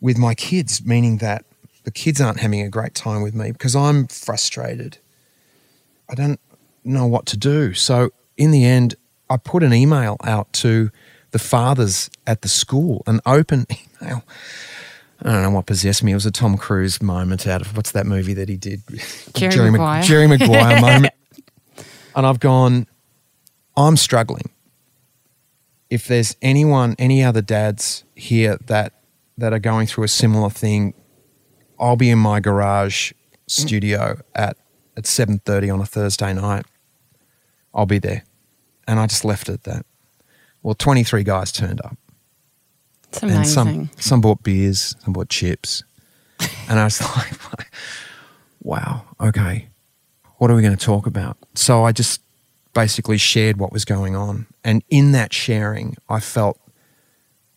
[0.00, 1.44] with my kids, meaning that
[1.84, 4.98] the kids aren't having a great time with me because I'm frustrated.
[6.08, 6.40] I don't
[6.84, 7.74] know what to do.
[7.74, 8.94] So in the end,
[9.30, 10.90] I put an email out to
[11.30, 13.66] the fathers at the school, an open
[14.02, 14.24] email.
[15.22, 16.12] I don't know what possessed me.
[16.12, 18.82] It was a Tom Cruise moment out of what's that movie that he did?
[19.34, 20.02] Jerry, Jerry Maguire.
[20.02, 21.14] Jerry Maguire moment.
[22.14, 22.86] And I've gone,
[23.76, 24.50] I'm struggling.
[25.90, 28.92] If there's anyone, any other dads here that
[29.36, 30.94] that are going through a similar thing,
[31.78, 33.12] I'll be in my garage
[33.48, 34.56] studio at
[34.96, 36.66] at seven thirty on a Thursday night.
[37.74, 38.24] I'll be there,
[38.86, 39.86] and I just left it at that.
[40.62, 41.96] Well, twenty three guys turned up.
[43.08, 43.38] It's amazing.
[43.38, 45.82] And some some bought beers, some bought chips,
[46.68, 47.70] and I was like,
[48.62, 49.68] "Wow, okay,
[50.38, 52.20] what are we going to talk about?" So I just
[52.72, 56.60] basically shared what was going on, and in that sharing, I felt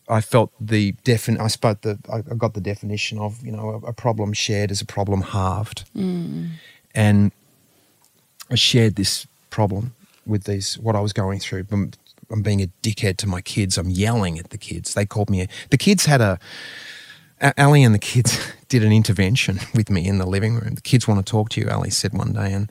[0.08, 1.40] I felt the defin.
[1.40, 1.98] I spoke the.
[2.12, 5.84] I got the definition of you know a, a problem shared is a problem halved,
[5.94, 6.50] mm.
[6.94, 7.32] and
[8.50, 9.94] I shared this problem
[10.28, 11.66] with these what I was going through.
[11.70, 11.92] I'm,
[12.30, 13.78] I'm, being a dickhead to my kids.
[13.78, 14.94] I'm yelling at the kids.
[14.94, 15.42] They called me.
[15.42, 16.38] A, the kids had a.
[17.56, 18.36] Ali and the kids
[18.68, 20.74] did an intervention with me in the living room.
[20.74, 21.68] The kids want to talk to you.
[21.68, 22.70] Ali said one day, and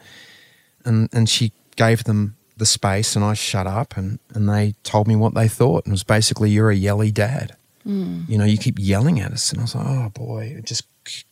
[0.86, 5.08] and and she gave them the space and I shut up and, and they told
[5.08, 5.86] me what they thought.
[5.86, 7.56] And it was basically, you're a yelly dad.
[7.86, 8.28] Mm.
[8.28, 9.52] You know, you keep yelling at us.
[9.52, 10.86] And I was like, oh boy, it just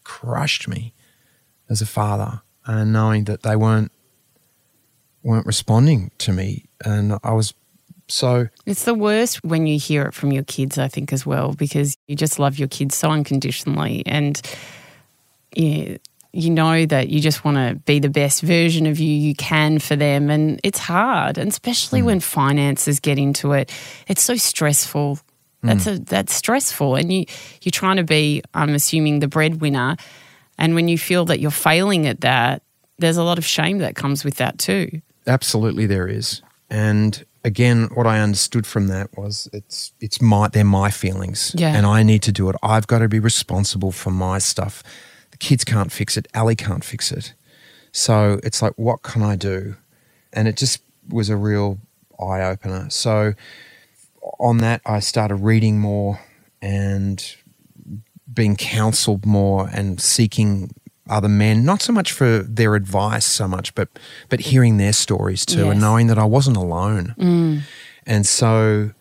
[0.04, 0.94] crushed me
[1.70, 2.42] as a father.
[2.66, 3.92] And knowing that they weren't
[5.26, 6.66] weren't responding to me.
[6.86, 7.54] And I was
[8.08, 11.54] so it's the worst when you hear it from your kids, I think, as well,
[11.54, 14.04] because you just love your kids so unconditionally.
[14.06, 14.40] And
[15.56, 15.98] yeah,
[16.36, 19.80] you know that you just want to be the best version of you you can
[19.80, 22.06] for them and it's hard and especially mm.
[22.06, 23.72] when finances get into it
[24.10, 25.18] it's so stressful
[25.64, 25.96] that's mm.
[25.96, 27.26] a that's stressful and you
[27.62, 29.96] you're trying to be i'm assuming the breadwinner
[30.58, 32.62] and when you feel that you're failing at that
[33.00, 37.90] there's a lot of shame that comes with that too absolutely there is and again
[37.94, 41.76] what i understood from that was it's it's my they're my feelings yeah.
[41.76, 44.84] and i need to do it i've got to be responsible for my stuff
[45.36, 46.30] the kids can't fix it.
[46.34, 47.34] Ali can't fix it.
[47.92, 49.76] So it's like, what can I do?
[50.32, 51.78] And it just was a real
[52.18, 52.90] eye opener.
[52.90, 53.34] So
[54.40, 56.22] on that, I started reading more
[56.62, 57.36] and
[58.34, 60.74] being counseled more and seeking
[61.08, 63.90] other men, not so much for their advice so much, but
[64.30, 65.72] but hearing their stories too, yes.
[65.72, 67.16] and knowing that I wasn't alone.
[67.18, 67.62] Mm.
[68.06, 68.92] And so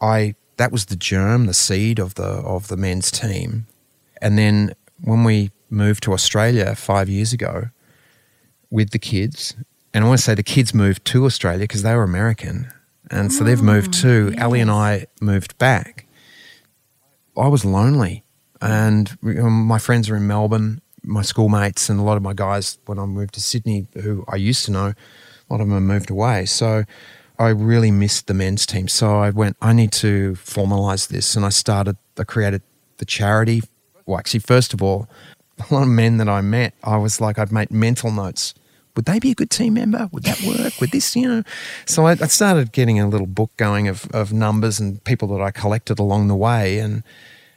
[0.00, 3.66] I that was the germ, the seed of the of the men's team.
[4.20, 7.68] And then when we moved to Australia five years ago
[8.70, 9.54] with the kids.
[9.92, 12.72] And I want to say the kids moved to Australia because they were American.
[13.10, 14.30] And so they've moved too.
[14.32, 14.42] Yes.
[14.42, 16.06] Ali and I moved back.
[17.36, 18.24] I was lonely.
[18.60, 22.98] And my friends are in Melbourne, my schoolmates, and a lot of my guys, when
[22.98, 26.46] I moved to Sydney, who I used to know, a lot of them moved away.
[26.46, 26.84] So
[27.38, 28.88] I really missed the men's team.
[28.88, 31.36] So I went, I need to formalize this.
[31.36, 32.62] And I started, I created
[32.98, 33.62] the charity.
[34.06, 35.08] Well, actually, first of all,
[35.70, 38.54] a lot of men that I met, I was like, I'd make mental notes.
[38.96, 40.08] Would they be a good team member?
[40.12, 40.80] Would that work?
[40.80, 41.42] Would this, you know?
[41.84, 45.42] So I, I started getting a little book going of, of numbers and people that
[45.42, 46.78] I collected along the way.
[46.78, 47.02] And,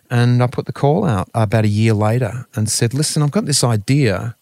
[0.09, 3.45] and I put the call out about a year later and said, listen, I've got
[3.45, 4.35] this idea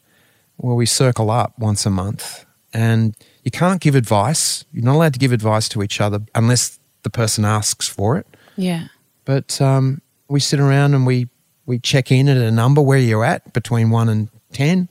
[0.57, 4.65] where we circle up once a month and You can't give advice.
[4.73, 8.25] You're not allowed to give advice to each other unless the person asks for it.
[8.57, 8.87] Yeah.
[9.23, 11.29] But um, we sit around and we
[11.67, 14.89] we check in at a number where you're at between one and ten.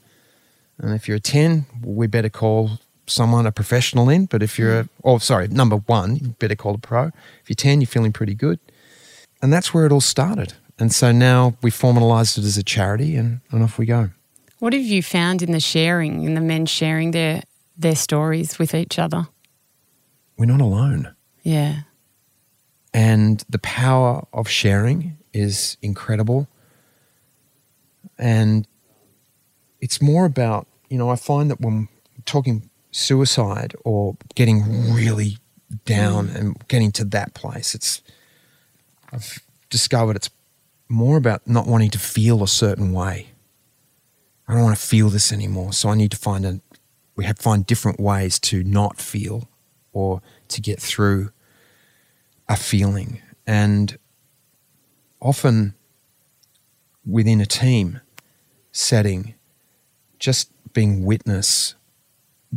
[0.77, 4.25] And if you're a ten, we better call someone a professional in.
[4.25, 7.07] But if you're a, oh sorry, number one, you better call a pro.
[7.41, 8.59] If you're ten, you're feeling pretty good.
[9.41, 10.53] And that's where it all started.
[10.77, 14.09] And so now we formalized it as a charity and, and off we go.
[14.59, 17.43] What have you found in the sharing, in the men sharing their
[17.77, 19.27] their stories with each other?
[20.37, 21.13] We're not alone.
[21.43, 21.81] Yeah.
[22.93, 26.47] And the power of sharing is incredible.
[28.17, 28.65] And
[29.81, 31.89] it's more about, you know, I find that when
[32.25, 35.37] talking suicide or getting really
[35.83, 38.01] down and getting to that place, it's,
[39.11, 40.29] I've discovered it's
[40.87, 43.29] more about not wanting to feel a certain way.
[44.47, 45.73] I don't want to feel this anymore.
[45.73, 46.61] So I need to find a,
[47.15, 49.49] we have find different ways to not feel
[49.91, 51.31] or to get through
[52.47, 53.21] a feeling.
[53.47, 53.97] And
[55.19, 55.73] often
[57.05, 58.01] within a team
[58.71, 59.33] setting,
[60.19, 61.75] just being witness,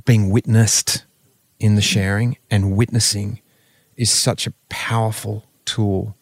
[0.04, 1.04] being witnessed
[1.58, 3.40] in the sharing and witnessing
[3.96, 6.16] is such a powerful tool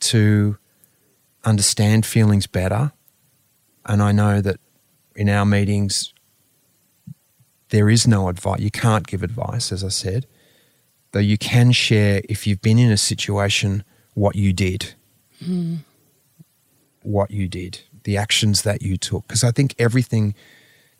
[0.00, 0.58] to
[1.44, 2.92] understand feelings better.
[3.86, 4.58] And I know that
[5.14, 6.12] in our meetings,
[7.70, 8.60] there is no advice.
[8.60, 10.26] You can't give advice, as I said,
[11.12, 13.84] though you can share if you've been in a situation
[14.14, 14.94] what you did.
[15.44, 15.76] Hmm.
[17.02, 19.26] What you did, the actions that you took.
[19.26, 20.34] Because I think everything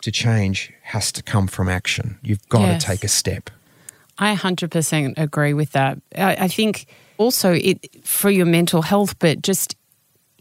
[0.03, 2.18] to change has to come from action.
[2.22, 2.82] You've got Yes.
[2.82, 3.51] to take a step.
[4.18, 5.99] I 100% agree with that.
[6.16, 6.86] I, I think
[7.18, 9.76] also it for your mental health, but just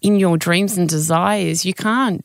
[0.01, 2.23] in your dreams and desires, you can't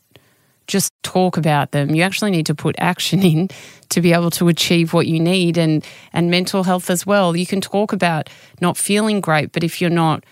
[0.67, 1.95] just talk about them.
[1.95, 3.49] You actually need to put action in
[3.91, 7.37] to be able to achieve what you need and and mental health as well.
[7.37, 10.25] You can talk about not feeling great, but if you're not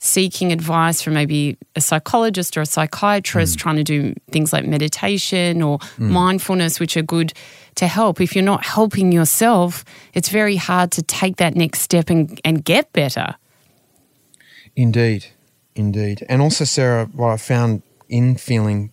[0.00, 3.60] seeking advice from maybe a psychologist or a psychiatrist mm.
[3.60, 6.10] trying to do things like meditation or mm.
[6.10, 7.32] mindfulness, which are good
[7.74, 8.20] to help.
[8.20, 9.84] If you're not helping yourself,
[10.14, 13.34] it's very hard to take that next step and, and get better.
[14.76, 15.26] Indeed,
[15.78, 16.26] indeed.
[16.28, 18.92] And also, Sarah, what I found in feeling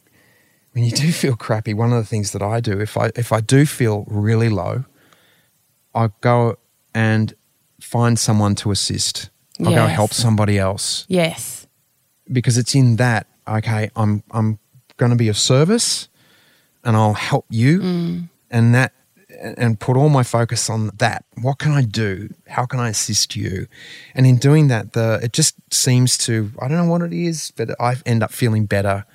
[0.74, 3.32] when you do feel crappy, one of the things that I do, if I if
[3.32, 4.86] I do feel really low,
[5.94, 6.58] I go
[6.94, 7.34] and
[7.80, 9.30] find someone to assist.
[9.60, 9.96] I go Yes.
[9.96, 11.66] help somebody else Yes.
[12.32, 13.90] because it's in that okay.
[13.96, 14.60] I'm I'm
[14.98, 16.10] going to be of service,
[16.84, 18.30] and I'll help you, mm.
[18.52, 18.92] and that
[19.58, 21.26] and put all my focus on that.
[21.42, 22.30] What can I do?
[22.48, 23.68] How can I assist you?
[24.14, 27.52] And in doing that, the it just seems to I don't know what it is,
[27.56, 29.06] but I end up feeling better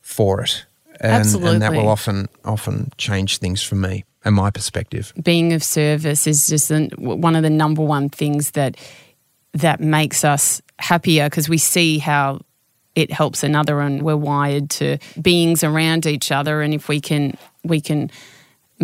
[0.00, 0.66] for it,
[1.00, 5.12] and, and that will often often change things for me and my perspective.
[5.22, 8.76] being of service is just one of the number one things that
[9.52, 12.40] that makes us happier because we see how
[12.94, 17.36] it helps another and we're wired to beings around each other and if we can
[17.62, 18.10] we can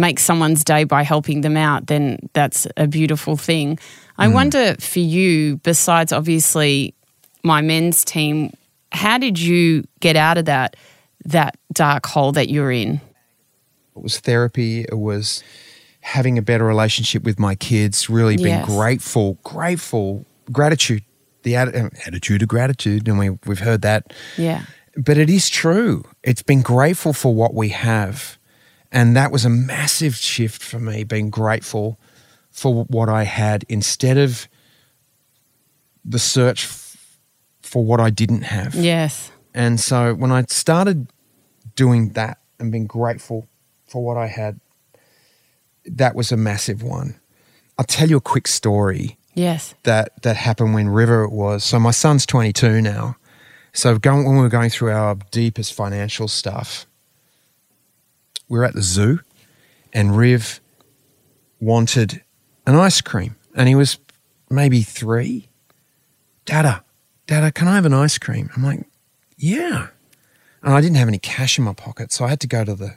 [0.01, 3.79] make someone's day by helping them out then that's a beautiful thing
[4.19, 6.95] i wonder for you besides obviously
[7.45, 8.53] my men's team
[8.93, 10.77] how did you get out of that
[11.25, 13.01] that dark hole that you're in
[13.97, 14.83] It was therapy.
[14.83, 15.43] It was
[16.01, 18.09] having a better relationship with my kids.
[18.09, 18.67] Really being Yes.
[18.67, 21.03] grateful, grateful, gratitude.
[21.43, 24.13] The uh, attitude of gratitude, and we we've heard that.
[24.39, 24.63] yeah
[24.97, 26.05] But it is true.
[26.23, 28.39] It's been grateful for what we have,
[28.93, 31.05] and that was a massive shift for me.
[31.05, 31.99] Being grateful
[32.51, 34.49] for what I had instead of
[36.05, 36.97] the search f-
[37.63, 38.75] for what I didn't have.
[38.75, 41.07] yes And so when I started
[41.77, 43.47] doing that and being grateful
[43.87, 44.61] for what I had,
[45.85, 47.19] that was a massive one.
[47.79, 51.65] I'll tell you a quick story yes that that happened when River was.
[51.65, 53.17] So my son's 22 now.
[53.73, 56.87] So going, when we were going through our deepest financial stuff,
[58.51, 59.21] we were at the zoo,
[59.95, 60.61] and Riv
[61.61, 62.23] wanted
[62.67, 63.99] an ice cream, and he was
[64.51, 65.49] maybe three.
[66.45, 66.85] Dada,
[67.27, 68.51] Dada, can I have an ice cream?
[68.55, 68.85] I'm like,
[69.39, 69.87] yeah.
[70.63, 72.75] And I didn't have any cash in my pocket, so I had to go to
[72.75, 72.97] the,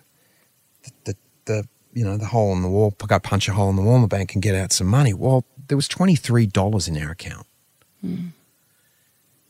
[1.06, 3.84] the, the, you know, the hole in the wall, go punch a hole in the
[3.84, 5.14] wall in the bank and get out some money.
[5.14, 7.46] Well, there was twenty three dollars in our account.
[8.02, 8.28] Hmm.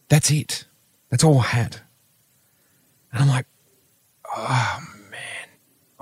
[0.10, 0.66] That's it.
[1.10, 1.78] That's all I had.
[3.12, 3.46] And I'm like,
[4.36, 4.80] oh.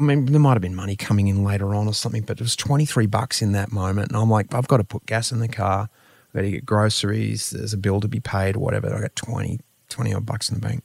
[0.01, 2.41] I mean, there might have been money coming in later on or something, but it
[2.41, 4.09] was 23 bucks in that moment.
[4.09, 5.89] And I'm like, I've got to put gas in the car.
[6.29, 7.51] I've got to get groceries.
[7.51, 8.91] There's a bill to be paid or whatever.
[8.95, 10.83] I got 20, 20 odd bucks in the bank.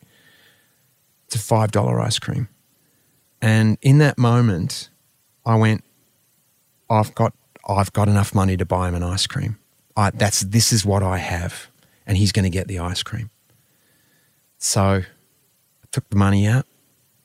[1.27, 2.49] It's a $5 ice cream.
[3.41, 4.91] And in that moment,
[5.47, 5.83] I went,
[6.91, 7.33] I've got,
[7.67, 9.59] I've got enough money to buy him an ice cream.
[9.97, 11.71] I, that's this is what I have,
[12.07, 13.31] and he's going to get the ice cream.
[14.59, 15.05] So I
[15.91, 16.67] took the money out,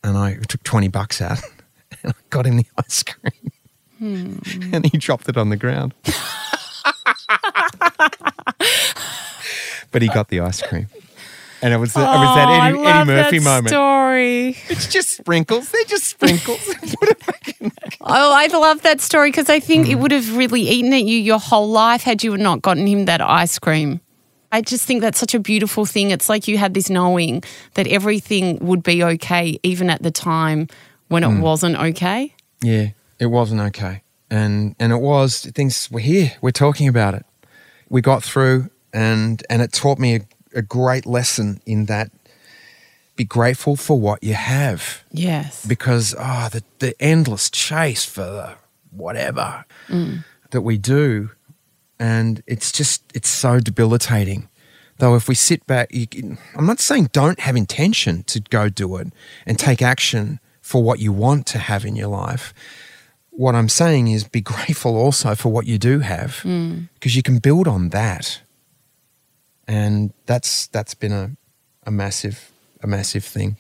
[0.04, 1.39] and I took twenty bucks out,
[2.04, 3.52] and I got him the ice cream,
[4.74, 5.93] and he dropped it on the ground.
[9.91, 10.88] but he got the ice cream.
[11.64, 13.70] And it was, it was that Oh, Eddie, Eddie Murphy that moment.
[13.70, 14.58] Story.
[14.70, 15.70] It's just sprinkles.
[15.70, 16.60] They're just sprinkles.
[16.99, 17.72] Put it back in.
[18.02, 19.91] Oh, I love that story because I think Mm.
[19.91, 23.06] it would have really eaten at you your whole life had you not gotten him
[23.06, 24.02] that ice cream.
[24.52, 26.10] I just think that's such a beautiful thing.
[26.10, 27.43] It's like you had this knowing
[27.76, 30.68] that everything would be okay, even at the time
[31.12, 31.41] when it Mm.
[31.41, 32.34] wasn't okay.
[32.62, 32.89] Yeah,
[33.20, 34.01] it wasn't okay.
[34.30, 36.32] And and it was things were here.
[36.41, 37.26] We're talking about it.
[37.89, 40.22] We got through and and it taught me a,
[40.59, 42.09] a great lesson in that
[43.18, 45.03] be grateful for what you have.
[45.12, 45.66] Yes.
[45.66, 48.55] Because ah, the the endless chase for the
[48.91, 49.66] whatever
[50.51, 51.30] that we do
[51.99, 54.47] and it's just it's so debilitating.
[54.97, 56.07] Though if we sit back, you,
[56.55, 59.07] I'm not saying don't have intention to go do it
[59.47, 60.39] and take action
[60.72, 62.54] for what you want to have in your life.
[63.32, 66.42] What I'm saying is be grateful also for what you do have
[66.94, 68.42] because you can build on that.
[69.68, 71.32] And that's that's been a,
[71.86, 72.52] a massive
[72.82, 73.58] a massive thing.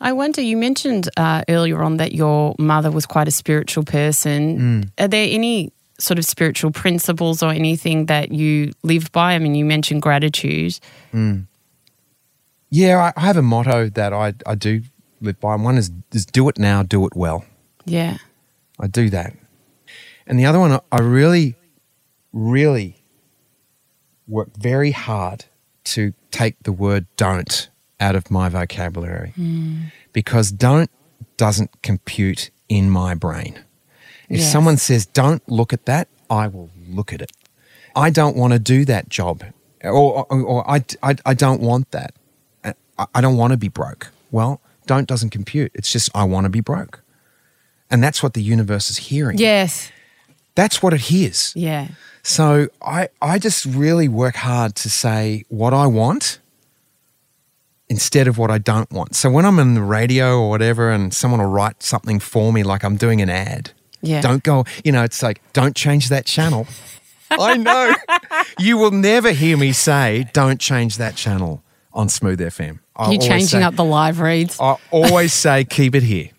[0.00, 4.58] I wonder, you mentioned uh, earlier on that your mother was quite a spiritual person.
[4.58, 4.90] Mm.
[4.98, 9.34] Are there any sort of spiritual principles or anything that you live by?
[9.34, 10.78] I mean, you mentioned gratitude.
[12.70, 14.82] Yeah, I, I have a motto that I, I do
[15.24, 15.54] live by.
[15.54, 17.44] and One is, is do it now, do it well.
[17.84, 18.18] Yeah.
[18.78, 19.34] I do that.
[20.26, 21.56] And the other one, I really,
[22.32, 23.02] really
[24.26, 25.44] work very hard
[25.84, 27.68] to take the word don't
[28.00, 29.82] out of my vocabulary hmm.
[30.12, 30.90] because don't
[31.36, 33.58] doesn't compute in my brain.
[34.28, 34.52] If Yes.
[34.52, 37.32] someone says, don't look at that, I will look at it.
[37.94, 39.44] I don't want to do that job,
[39.82, 42.14] or, or, or I, I, I don't want that.
[42.64, 44.10] I, I don't want to be broke.
[44.30, 45.72] Well, don't doesn't compute.
[45.74, 47.00] It's just, I want to be broke.
[47.90, 49.38] And that's what the universe is hearing.
[49.38, 49.90] Yes.
[50.54, 51.52] That's what it hears.
[51.56, 51.88] Yeah.
[52.22, 56.38] So I, I just really work hard to say what I want
[57.88, 59.14] instead of what I don't want.
[59.14, 62.62] So when I'm on the radio or whatever and someone will write something for me
[62.62, 64.20] like I'm doing an ad, Yeah.
[64.22, 66.66] don't go, you know, it's like, don't change that channel.
[67.30, 67.94] I know.
[68.58, 71.62] You will never hear me say, don't change that channel
[71.94, 72.80] on Smooth FM.
[72.96, 74.58] I You're changing say- up the live reads.
[74.60, 76.30] I always say, keep it here.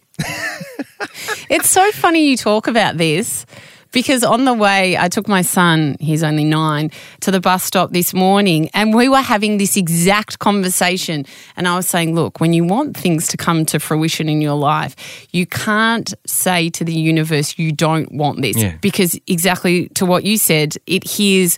[1.49, 3.45] It's so funny you talk about this
[3.91, 6.91] because on the way, I took my son, he's only nine,
[7.21, 11.25] to the bus stop this morning and we were having this exact conversation.
[11.55, 14.55] And I was saying, look, when you want things to come to fruition in your
[14.55, 14.95] life,
[15.31, 18.75] you can't say to the universe, you don't want this Yeah.
[18.81, 21.57] because exactly to what you said, it hears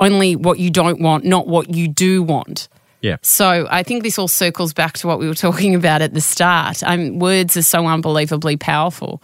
[0.00, 2.68] only what you don't want, not what you do want.
[3.00, 3.16] Yeah.
[3.22, 6.20] So I think this all circles back to what we were talking about at the
[6.20, 6.82] start.
[6.82, 9.22] Um, words are so unbelievably powerful.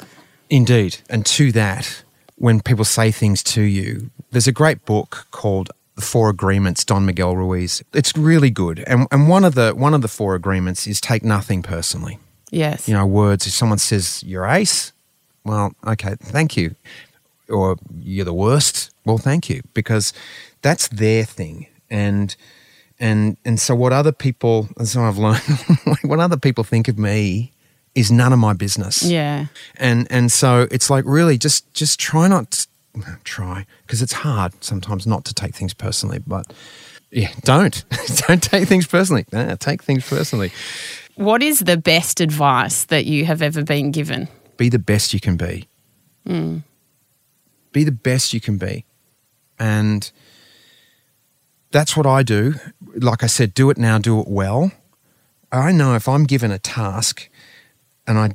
[0.51, 0.99] Indeed.
[1.11, 2.05] And to that,
[2.37, 7.07] when people say things to you, there's a great book called The Four Agreements, Don
[7.07, 7.83] Miguel Ruiz.
[7.93, 8.81] It's really good.
[8.87, 12.19] And and one of the one of the four agreements is take nothing personally.
[12.51, 12.89] Yes.
[12.89, 14.93] You know, words, if someone says you're ace,
[15.45, 16.75] well, okay, thank you.
[17.49, 19.63] Or you're the worst, well, thank you.
[19.75, 20.13] Because
[20.63, 21.67] that's their thing.
[21.91, 22.35] And
[23.05, 25.43] and and so what other people and so I've learned
[26.03, 27.53] what other people think of me
[27.95, 29.03] is none of my business.
[29.03, 29.47] Yeah.
[29.77, 32.67] and and so it's like really just just try not to,
[33.25, 36.53] try because it's hard sometimes not to take things personally but
[37.11, 37.85] yeah don't.
[38.27, 39.25] Don't take things personally.
[39.33, 40.53] Nah, take things personally.
[41.17, 44.29] What is the best advice that you have ever been given?
[44.57, 45.69] be the best you can be.
[46.27, 46.59] Hmm.
[47.73, 48.85] Be the best you can be.
[49.59, 50.11] And
[51.75, 52.55] that's what i do
[53.11, 54.71] like i said do it now do it well
[55.51, 57.29] i know if i'm given a task
[58.07, 58.31] and i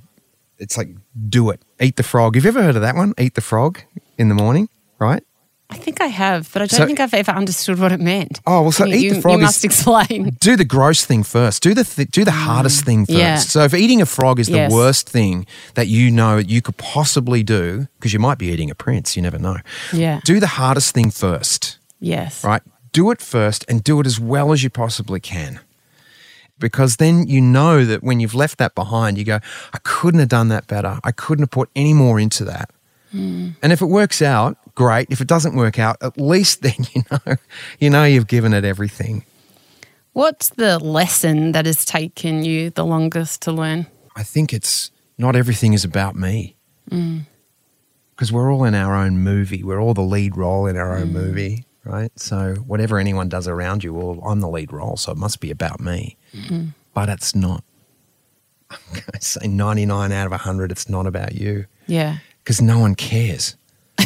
[0.58, 0.90] it's like
[1.30, 3.80] do it eat the frog have you ever heard of that one eat the frog
[4.18, 4.68] in the morning
[5.00, 5.24] right
[5.72, 8.40] I think I have, but I don't So- think I've ever understood what it meant.
[8.48, 10.36] Oh, well, so you, eat the frog You must explain.
[10.40, 11.62] do the gross thing first.
[11.62, 13.16] Do the th- do the hardest thing first.
[13.20, 13.36] Yeah.
[13.38, 14.72] So if eating a frog is Yes.
[14.72, 18.72] the worst thing that you know you could possibly do, because you might be eating
[18.72, 19.58] a prince, you never know.
[19.94, 20.22] Yeah.
[20.26, 22.44] Do the hardest thing first, Yes.
[22.44, 22.64] right?
[22.92, 25.60] Do it first and do it as well as you possibly can.
[26.58, 29.40] Because then you know that when you've left that behind, you go,
[29.74, 31.00] I couldn't have done that better.
[31.04, 32.72] I couldn't have put any more into that.
[33.12, 33.50] Hmm.
[33.62, 35.08] And if it works out, great.
[35.10, 37.36] If it doesn't work out, at least then you know
[37.80, 39.24] you know you've given it everything.
[40.14, 43.88] What's the lesson that has taken you the longest to learn?
[44.16, 46.56] I think it's not everything is about me.
[46.90, 49.64] because we're all in our own movie.
[49.64, 52.12] We're all the lead role in our own movie, right?
[52.18, 55.52] So whatever anyone does around you, well, I'm the lead role, so it must be
[55.52, 56.16] about me.
[56.34, 56.68] Mm-hmm.
[56.94, 57.64] But it's not.
[58.72, 62.18] I'm going to say 99 out of 100, it's not about you Yeah.
[62.44, 63.56] because no one cares.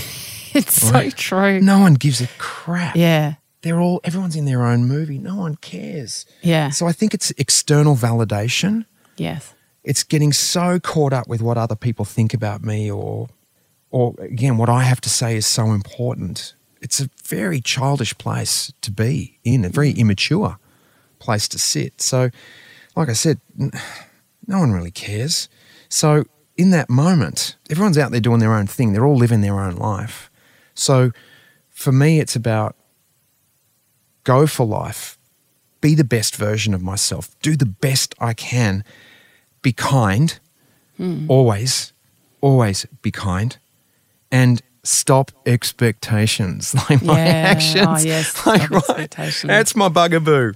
[0.55, 1.11] It's Right.
[1.11, 1.59] so true.
[1.61, 2.95] No one gives a crap.
[2.95, 3.35] Yeah.
[3.63, 5.17] They're all, everyone's in their own movie.
[5.17, 6.27] No one cares.
[6.43, 6.69] Yeah.
[6.69, 8.85] So I think it's external validation.
[9.17, 9.53] yes.
[9.83, 13.27] It's getting so caught up with what other people think about me or
[13.91, 16.53] or again what I have to say is so important.
[16.83, 20.59] It's a very childish place to be in, a very immature
[21.17, 22.01] place to sit.
[22.01, 22.29] So
[22.93, 25.47] like I said, no one really cares.
[25.87, 26.25] So
[26.57, 28.91] in that moment, everyone's out there doing their own thing.
[28.91, 30.29] They're all living their own life.
[30.75, 31.11] So
[31.69, 32.75] for me it's about
[34.25, 35.17] go for life,
[35.79, 38.83] be the best version of myself, do the best I can,
[39.61, 40.37] be kind,
[40.97, 41.27] hmm.
[41.29, 41.93] always,
[42.41, 43.57] always be kind,
[44.29, 46.75] and stop expectations.
[46.89, 47.25] Like my Yeah.
[47.25, 47.87] Oh, actions.
[47.87, 48.45] Oh, yes.
[48.45, 49.47] Like, right, expectations.
[49.47, 50.53] That's my bugaboo.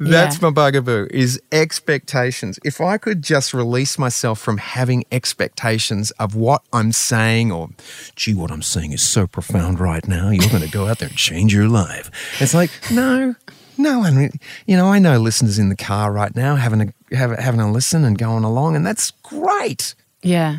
[0.00, 0.48] That's Yeah.
[0.48, 2.58] my bugaboo is expectations.
[2.64, 7.70] If I could just release myself from having expectations of what I'm saying or,
[8.16, 11.08] gee, what I'm saying is so profound right now, you're going to go out there
[11.08, 12.10] and change your life.
[12.40, 13.34] It's like, no,
[13.76, 17.16] no one, really- you know, I know listeners in the car right now having a,
[17.16, 19.94] have, having a listen and going along, and that's great.
[20.22, 20.58] Yeah.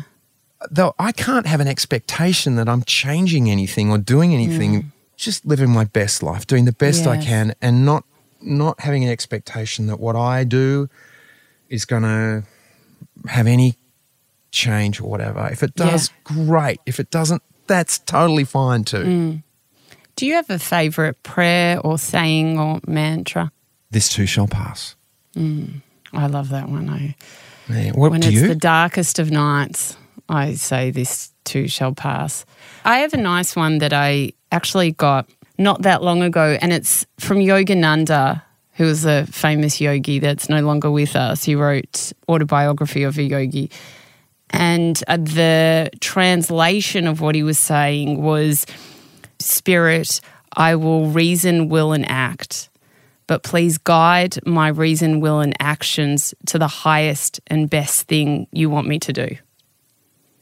[0.70, 4.86] Though I can't have an expectation that I'm changing anything or doing anything, mm.
[5.16, 8.04] just living my best life, doing the best I can, and not
[8.42, 10.88] not having an expectation that what I do
[11.68, 12.42] is going to
[13.28, 13.76] have any
[14.50, 15.48] change or whatever.
[15.52, 15.90] If it Yeah.
[15.90, 16.80] does, great.
[16.86, 19.04] If it doesn't, that's totally fine too.
[19.04, 19.42] Mm.
[20.16, 23.52] Do you have a favorite prayer or saying or mantra?
[23.90, 24.96] This too shall pass.
[25.36, 25.82] Mm.
[26.12, 26.88] I love that one.
[26.88, 27.14] I,
[27.68, 27.92] Yeah.
[27.92, 28.48] What when it's you?
[28.48, 29.96] the darkest of nights,
[30.30, 32.46] I say this too shall pass.
[32.84, 35.28] I have a nice one that I actually got
[35.58, 38.42] not that long ago, and it's from Yogananda,
[38.74, 41.44] who was a famous yogi that's no longer with us.
[41.44, 43.70] He wrote autobiography of a yogi.
[44.50, 48.66] And uh, the translation of what he was saying was
[49.38, 50.20] Spirit,
[50.52, 52.68] I will reason, will, and act.
[53.26, 58.70] But please guide my reason, will, and actions to the highest and best thing you
[58.70, 59.36] want me to do.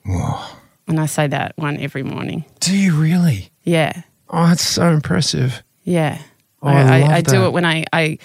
[0.04, 2.44] And I say that one every morning.
[2.60, 3.50] do you really?
[3.64, 4.02] Yeah.
[4.30, 5.62] Oh, it's so impressive.
[5.84, 6.20] Yeah.
[6.62, 8.18] Oh, I, I I, do it when I, I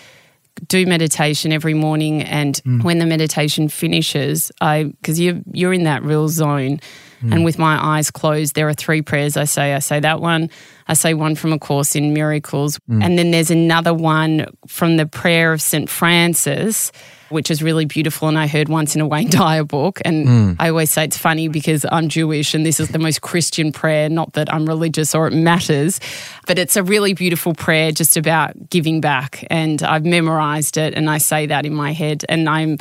[0.68, 2.84] do meditation every morning, and Mm.
[2.84, 6.80] when the meditation finishes, I because you you're in that real zone,
[7.24, 7.34] Mm.
[7.34, 9.74] and with my eyes closed, there are three prayers I say.
[9.74, 10.50] I say that one.
[10.88, 13.04] I say one from a course in miracles, Mm.
[13.04, 16.92] and then there's another one from the prayer of Saint Francis.
[17.30, 20.00] Which is really beautiful, and I heard once in a Wayne Dyer book.
[20.06, 20.56] And Mm.
[20.60, 24.08] I always say it's funny because I'm Jewish, and this is the most Christian prayer.
[24.08, 26.00] Not that I'm religious or it matters,
[26.46, 29.48] but it's a really beautiful prayer just about giving back.
[29.50, 32.78] And I've memorized it, and I say that in my head, and I'm,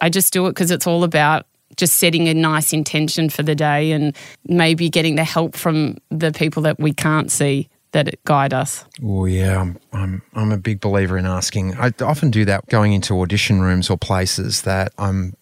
[0.00, 1.46] I just do it because it's all about
[1.76, 4.16] just setting a nice intention for the day, and
[4.46, 8.84] maybe getting the help from the people that we can't see that guide us.
[9.04, 11.74] Oh yeah, I'm, I'm I'm a big believer in asking.
[11.76, 15.34] I often do that going into audition rooms or places that I'm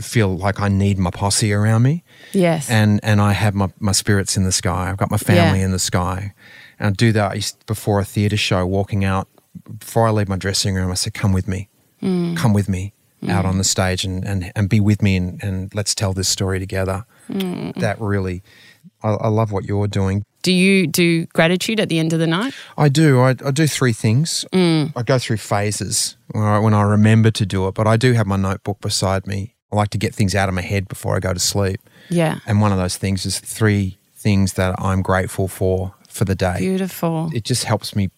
[0.00, 2.70] feel like I need my posse around me, Yes.
[2.70, 4.88] and and I have my, my spirits in the sky.
[4.90, 5.66] I've got my family Yeah.
[5.66, 6.32] in the sky,
[6.78, 8.64] and I do that I used- before a theatre show.
[8.66, 9.28] Walking out
[9.78, 11.68] before I leave my dressing room, I say, "Come with me,
[12.02, 12.34] Mm.
[12.36, 12.93] come with me."
[13.30, 16.28] Out on the stage and, and, and be with me and, and let's tell this
[16.28, 17.04] story together.
[17.28, 17.74] Mm.
[17.76, 18.42] That really,
[19.02, 20.24] I, I love what you're doing.
[20.42, 22.54] do you do gratitude at the end of the night?
[22.76, 23.20] I do.
[23.20, 24.44] I, I do three things.
[24.52, 28.12] I go through phases when I, when I remember to do it, but I do
[28.12, 29.54] have my notebook beside me.
[29.72, 31.80] I like to get things out of my head before I go to sleep.
[32.10, 32.38] Yeah.
[32.46, 36.56] And one of those things is three things that I'm grateful for for the day.
[36.58, 37.30] Beautiful.
[37.34, 38.10] It just helps me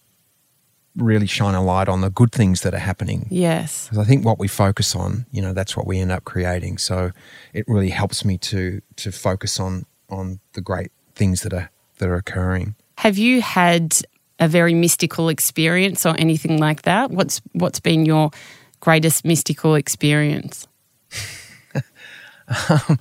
[0.97, 3.27] really shine a light on the good things that are happening.
[3.31, 3.85] Yes.
[3.85, 6.79] Because I think what we focus on, you know, that's what we end up creating.
[6.79, 7.11] So
[7.53, 12.09] it really helps me to to focus on on the great things that are that
[12.09, 12.75] are occurring.
[12.99, 14.01] Have you had
[14.39, 17.11] a very mystical experience or anything like that?
[17.11, 18.31] What's what's been your
[18.81, 20.67] greatest mystical experience?
[22.69, 23.01] Um,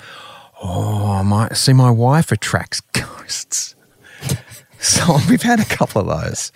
[0.60, 3.76] oh, my see, my wife attracts ghosts,
[4.80, 6.52] so we've had a couple of those.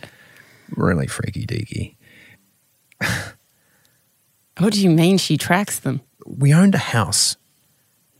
[0.76, 1.95] Really freaky deaky.
[4.59, 6.01] What do you mean she tracks them?
[6.26, 7.38] We owned a house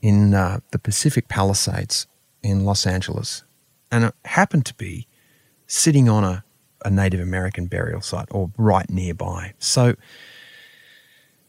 [0.00, 2.06] in uh, the Pacific Palisades
[2.42, 3.44] in Los Angeles,
[3.92, 5.06] and it happened to be
[5.66, 6.42] sitting on a,
[6.82, 9.52] a Native American burial site or right nearby.
[9.58, 9.96] So,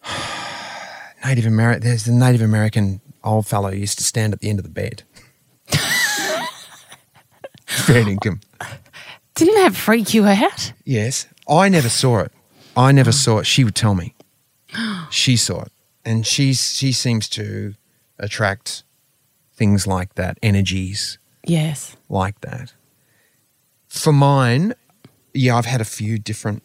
[1.25, 4.63] Native American, there's the Native American old fellow used to stand at the end of
[4.63, 5.03] the bed.
[7.65, 8.41] fair income.
[9.35, 10.73] Didn't that freak you out?
[10.85, 11.27] Yes.
[11.49, 12.31] I never saw it.
[12.75, 13.45] I never saw it.
[13.47, 14.13] She would tell me.
[15.09, 15.71] She saw it.
[16.05, 17.73] And she's she seems to
[18.17, 18.83] attract
[19.53, 21.97] things like that, energies Yes.
[22.07, 22.73] like that.
[23.87, 24.73] For mine,
[25.33, 26.63] yeah, I've had a few different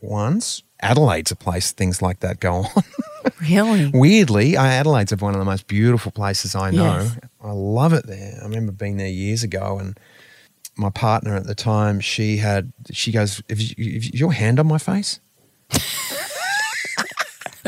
[0.00, 0.62] ones.
[0.82, 2.82] Adelaide's a place things like that go on.
[3.40, 3.86] Really?
[3.92, 6.98] Weirdly, uh, Adelaide's one of the most beautiful places I know.
[7.00, 7.18] Yes.
[7.42, 8.38] I love it there.
[8.40, 9.98] I remember being there years ago, and
[10.76, 14.66] my partner at the time, she had, she goes, "Is you- is your hand on
[14.66, 15.20] my face?"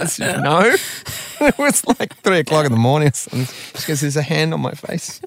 [0.07, 0.61] Said, no.
[1.41, 3.09] it was like three o'clock in the morning.
[3.09, 3.47] or something.
[3.81, 5.23] She goes, "There's a hand on my face."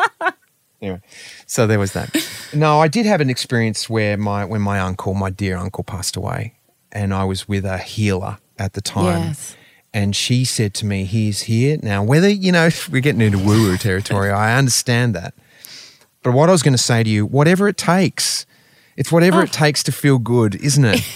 [0.82, 1.00] anyway,
[1.46, 2.14] so there was that.
[2.52, 6.16] No, I did have an experience where my when my uncle, my dear uncle, passed
[6.16, 6.54] away,
[6.90, 9.28] and I was with a healer at the time.
[9.28, 9.56] Yes.
[9.92, 11.78] And she said to me, He's here.
[11.80, 15.34] Now, whether, you know, if we're getting into woo woo territory, I understand that.
[16.24, 18.46] But what I was going to say to you, whatever it takes,
[18.96, 19.52] it's whatever it oh.
[19.52, 21.00] takes to feel good, isn't it?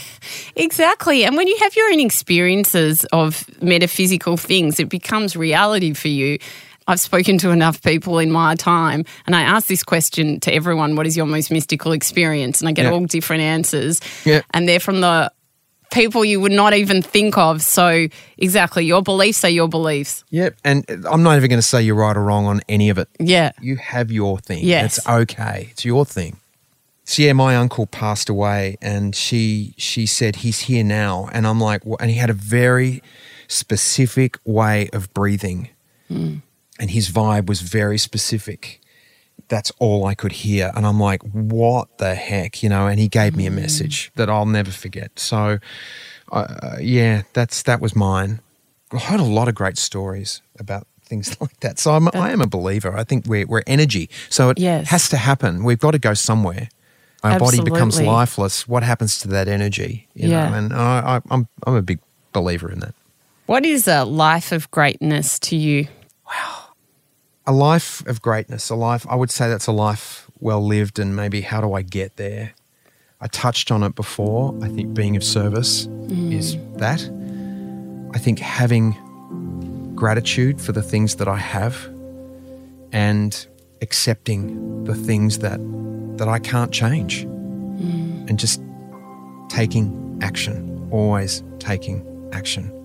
[0.57, 1.25] Exactly.
[1.25, 6.39] And when you have your own experiences of metaphysical things, it becomes reality for you.
[6.89, 10.97] I've spoken to enough people in my time, and I ask this question to everyone
[10.97, 12.61] what is your most mystical experience?
[12.61, 12.93] And I get Yeah.
[12.93, 14.01] all different answers.
[14.25, 14.43] Yeah.
[14.53, 15.31] And they're from the
[15.91, 17.63] people you would not even think of.
[17.63, 20.25] So, exactly, your beliefs are your beliefs.
[20.31, 20.57] yep.
[20.65, 23.09] And I'm not even going to say you're right or wrong on any of it.
[23.19, 23.53] Yeah.
[23.61, 24.65] You have your thing.
[24.65, 24.99] Yes.
[24.99, 25.69] It's okay.
[25.71, 26.39] It's your thing.
[27.09, 31.59] So yeah, my uncle passed away, and she she said he's here now, and I'm
[31.59, 33.03] like, and he had a very
[33.49, 35.71] specific way of breathing,
[36.09, 36.37] hmm.
[36.79, 38.78] and his vibe was very specific.
[39.49, 42.87] That's all I could hear, and I'm like, what the heck, you know?
[42.87, 45.19] And he gave me a message that I'll never forget.
[45.19, 45.59] So,
[46.31, 48.41] uh, yeah, that's that was mine.
[48.93, 51.79] I heard a lot of great stories about things like that.
[51.79, 52.97] So I'm, I am a believer.
[52.97, 54.11] I think we're, we're energy.
[54.29, 54.89] So it Yes.
[54.89, 55.65] has to happen.
[55.65, 56.69] We've got to go somewhere.
[57.25, 58.69] Our body becomes lifeless.
[58.69, 60.09] What happens to that energy?
[60.15, 60.49] You Yeah.
[60.49, 60.55] know?
[60.55, 61.99] And I, I, I'm, I'm a big
[62.33, 62.95] believer in that.
[63.47, 65.89] What is a life of greatness to you?
[67.49, 71.17] A life of greatness, a life, I would say that's a life well lived, and
[71.17, 72.53] maybe how do I get there?
[73.23, 74.55] I touched on it before.
[74.63, 76.33] I think being of service mm.
[76.33, 77.01] is that.
[78.15, 78.93] I think having
[79.95, 81.75] gratitude for the things that I have
[82.93, 83.47] and
[83.81, 85.59] accepting the things that
[86.19, 88.29] that I can't change mm.
[88.29, 88.61] and just
[89.49, 92.78] taking action, always taking action.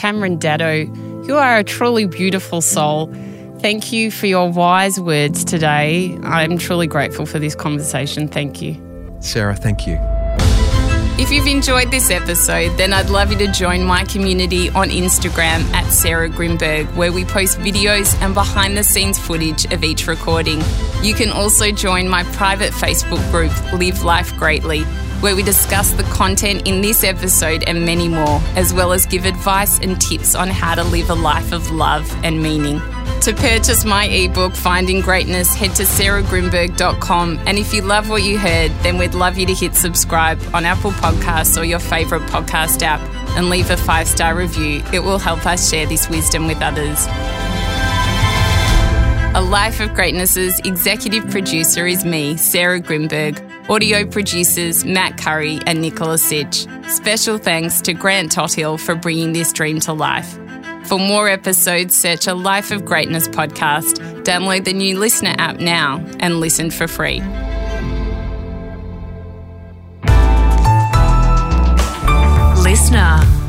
[0.00, 0.86] Cameron Daddo,
[1.28, 3.12] you are a truly beautiful soul.
[3.58, 6.18] Thank you for your wise words today.
[6.22, 8.26] I'm truly grateful for this conversation.
[8.26, 8.80] Thank you.
[9.20, 9.96] Sarah, thank you.
[11.20, 15.70] If you've enjoyed this episode, then I'd love you to join my community on Instagram
[15.74, 20.62] at Sarah Grynberg, where we post videos and behind the scenes footage of each recording.
[21.02, 24.80] You can also join my private Facebook group, Live Life Greatly,
[25.20, 29.26] where we discuss the content in this episode and many more, as well as give
[29.26, 32.80] advice and tips on how to live a life of love and meaning.
[33.22, 37.38] To purchase my ebook, Finding Greatness, head to sarahgrynberg.com.
[37.44, 40.64] And if you love what you heard, then we'd love you to hit subscribe on
[40.64, 43.00] Apple Podcasts or your favourite podcast app
[43.36, 44.82] and leave a five star review.
[44.90, 47.06] It will help us share this wisdom with others.
[49.36, 53.38] A Life of Greatness's executive producer is me, Sarah Grynberg.
[53.68, 56.66] Audio producers Matt Curry and Nicola Sitch.
[56.88, 60.38] Special thanks to Grant Tothill for bringing this dream to life.
[60.90, 66.04] For more episodes, search a Life of Greatness podcast, download the new listener app now,
[66.18, 67.20] and listen for free.
[72.64, 73.39] Listener.